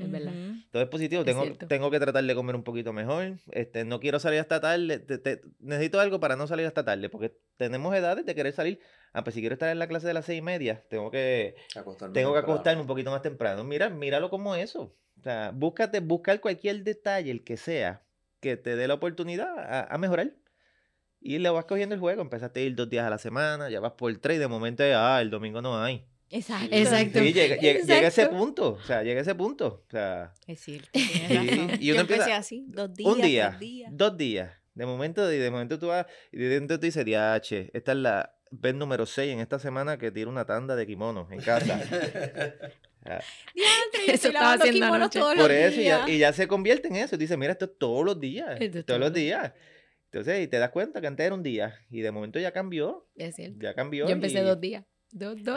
[0.00, 0.32] Es verdad.
[0.70, 1.22] Todo es positivo.
[1.22, 1.66] Es Tengo, cierto.
[1.66, 3.38] tengo que tratar de comer un poquito mejor.
[3.52, 4.98] Este, no quiero salir hasta tarde.
[4.98, 8.80] te- te- necesito algo para no salir hasta tarde, porque tenemos edades de querer salir.
[9.12, 11.56] Ah, pues si quiero estar en la clase de las seis y media, tengo que
[11.74, 13.64] Acostarme tengo que acostarme un poquito más temprano.
[13.64, 14.94] Mira, míralo como eso.
[15.18, 18.02] O sea, búscate, buscar cualquier detalle, el que sea,
[18.40, 20.32] que te dé la oportunidad a, a mejorar.
[21.20, 22.22] Y le vas cogiendo el juego.
[22.22, 24.82] Empezaste a ir dos días a la semana, ya vas por tres, y de momento,
[24.94, 26.06] ah, el domingo no hay.
[26.30, 26.68] Exacto.
[26.74, 27.18] Exacto.
[27.18, 28.36] Sí, llega, llega- llega a ese Exacto.
[28.38, 28.72] punto.
[28.74, 29.84] O sea, llega a ese punto.
[29.86, 30.88] O sea, Es cierto.
[30.94, 33.90] y Yo uno empecé empieza- así, dos días, un día, tres días.
[33.92, 34.52] dos días.
[34.74, 37.98] De momento, y de momento tú vas, y de momento tú dices, DH, esta es
[37.98, 41.80] la vez número 6 en esta semana que tiro una tanda de kimonos en casa.
[43.02, 43.18] Ah,
[43.54, 45.18] Diantre, yo Eso estaba haciendo kimonos anoche.
[45.20, 46.08] todos Por los eso, y ya, días.
[46.10, 47.16] y ya se convierte en eso.
[47.16, 48.60] Dice, mira, esto es todos los días.
[48.60, 49.54] Esto todos los días.
[50.12, 51.78] Entonces, y te das cuenta que antes era un día.
[51.88, 53.08] Y de momento ya cambió.
[53.16, 53.56] Es cierto.
[53.58, 54.04] Ya cambió.
[54.06, 54.84] Yo empecé y- dos días.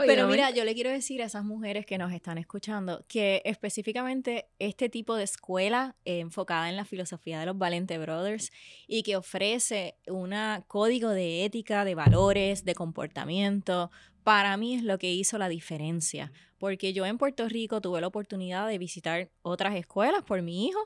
[0.08, 4.48] Pero mira, yo le quiero decir a esas mujeres que nos están escuchando que específicamente
[4.58, 8.52] este tipo de escuela enfocada en la filosofía de los Valente Brothers
[8.88, 10.34] y que ofrece un
[10.68, 13.92] código de ética, de valores, de comportamiento,
[14.24, 16.32] para mí es lo que hizo la diferencia.
[16.58, 20.80] Porque yo en Puerto Rico tuve la oportunidad de visitar otras escuelas por mi hijo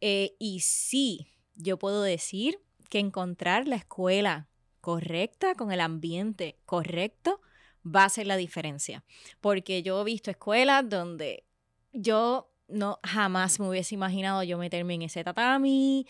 [0.00, 4.48] eh, y sí, yo puedo decir que encontrar la escuela
[4.80, 7.40] correcta, con el ambiente correcto,
[7.84, 9.04] va a ser la diferencia.
[9.40, 11.44] Porque yo he visto escuelas donde
[11.92, 16.06] yo no jamás me hubiese imaginado yo meterme en ese tatami.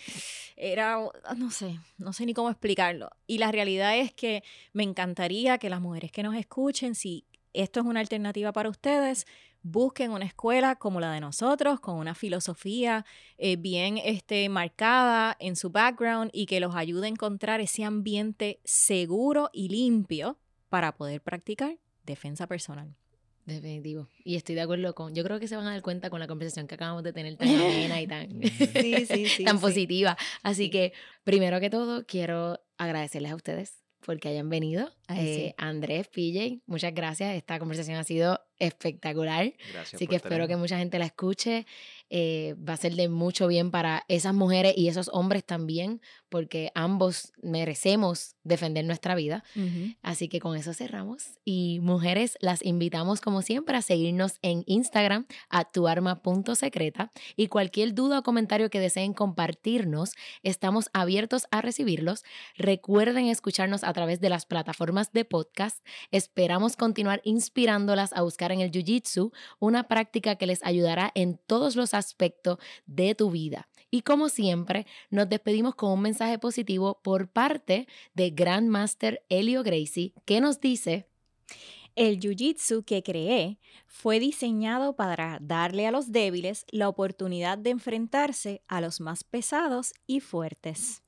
[0.56, 0.98] Era,
[1.36, 3.10] no sé, no sé ni cómo explicarlo.
[3.26, 4.42] Y la realidad es que
[4.72, 9.26] me encantaría que las mujeres que nos escuchen, si esto es una alternativa para ustedes,
[9.62, 13.04] busquen una escuela como la de nosotros, con una filosofía
[13.38, 18.60] eh, bien este, marcada en su background y que los ayude a encontrar ese ambiente
[18.64, 20.38] seguro y limpio
[20.72, 22.96] para poder practicar defensa personal.
[23.44, 24.08] Definitivo.
[24.24, 25.14] Y estoy de acuerdo con.
[25.14, 27.36] Yo creo que se van a dar cuenta con la conversación que acabamos de tener
[27.36, 30.16] tan amena y tan, sí, sí, sí, tan positiva.
[30.42, 30.94] Así que,
[31.24, 34.90] primero que todo, quiero agradecerles a ustedes porque hayan venido.
[35.10, 37.34] Eh, Andrés, PJ, muchas gracias.
[37.34, 39.52] Esta conversación ha sido espectacular.
[39.72, 41.66] Gracias Así que espero que mucha gente la escuche.
[42.14, 46.70] Eh, va a ser de mucho bien para esas mujeres y esos hombres también, porque
[46.74, 49.44] ambos merecemos defender nuestra vida.
[50.02, 51.38] Así que con eso cerramos.
[51.44, 58.18] Y mujeres, las invitamos como siempre a seguirnos en Instagram a tuarma.secreta y cualquier duda
[58.18, 62.24] o comentario que deseen compartirnos, estamos abiertos a recibirlos.
[62.56, 65.84] Recuerden escucharnos a través de las plataformas de podcast.
[66.10, 71.76] Esperamos continuar inspirándolas a buscar en el Jiu-Jitsu, una práctica que les ayudará en todos
[71.76, 73.68] los aspectos de tu vida.
[73.90, 80.12] Y como siempre, nos despedimos con un mensaje positivo por parte de Grandmaster Elio Gracie,
[80.24, 81.06] que nos dice...
[81.94, 88.62] El Jiu-Jitsu que creé fue diseñado para darle a los débiles la oportunidad de enfrentarse
[88.66, 91.02] a los más pesados y fuertes.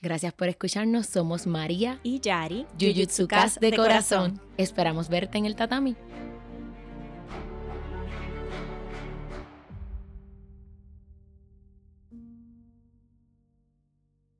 [0.00, 1.06] Gracias por escucharnos.
[1.06, 4.40] Somos María y Yari, Jiu-Jitsu de corazón.
[4.56, 5.94] Esperamos verte en el tatami.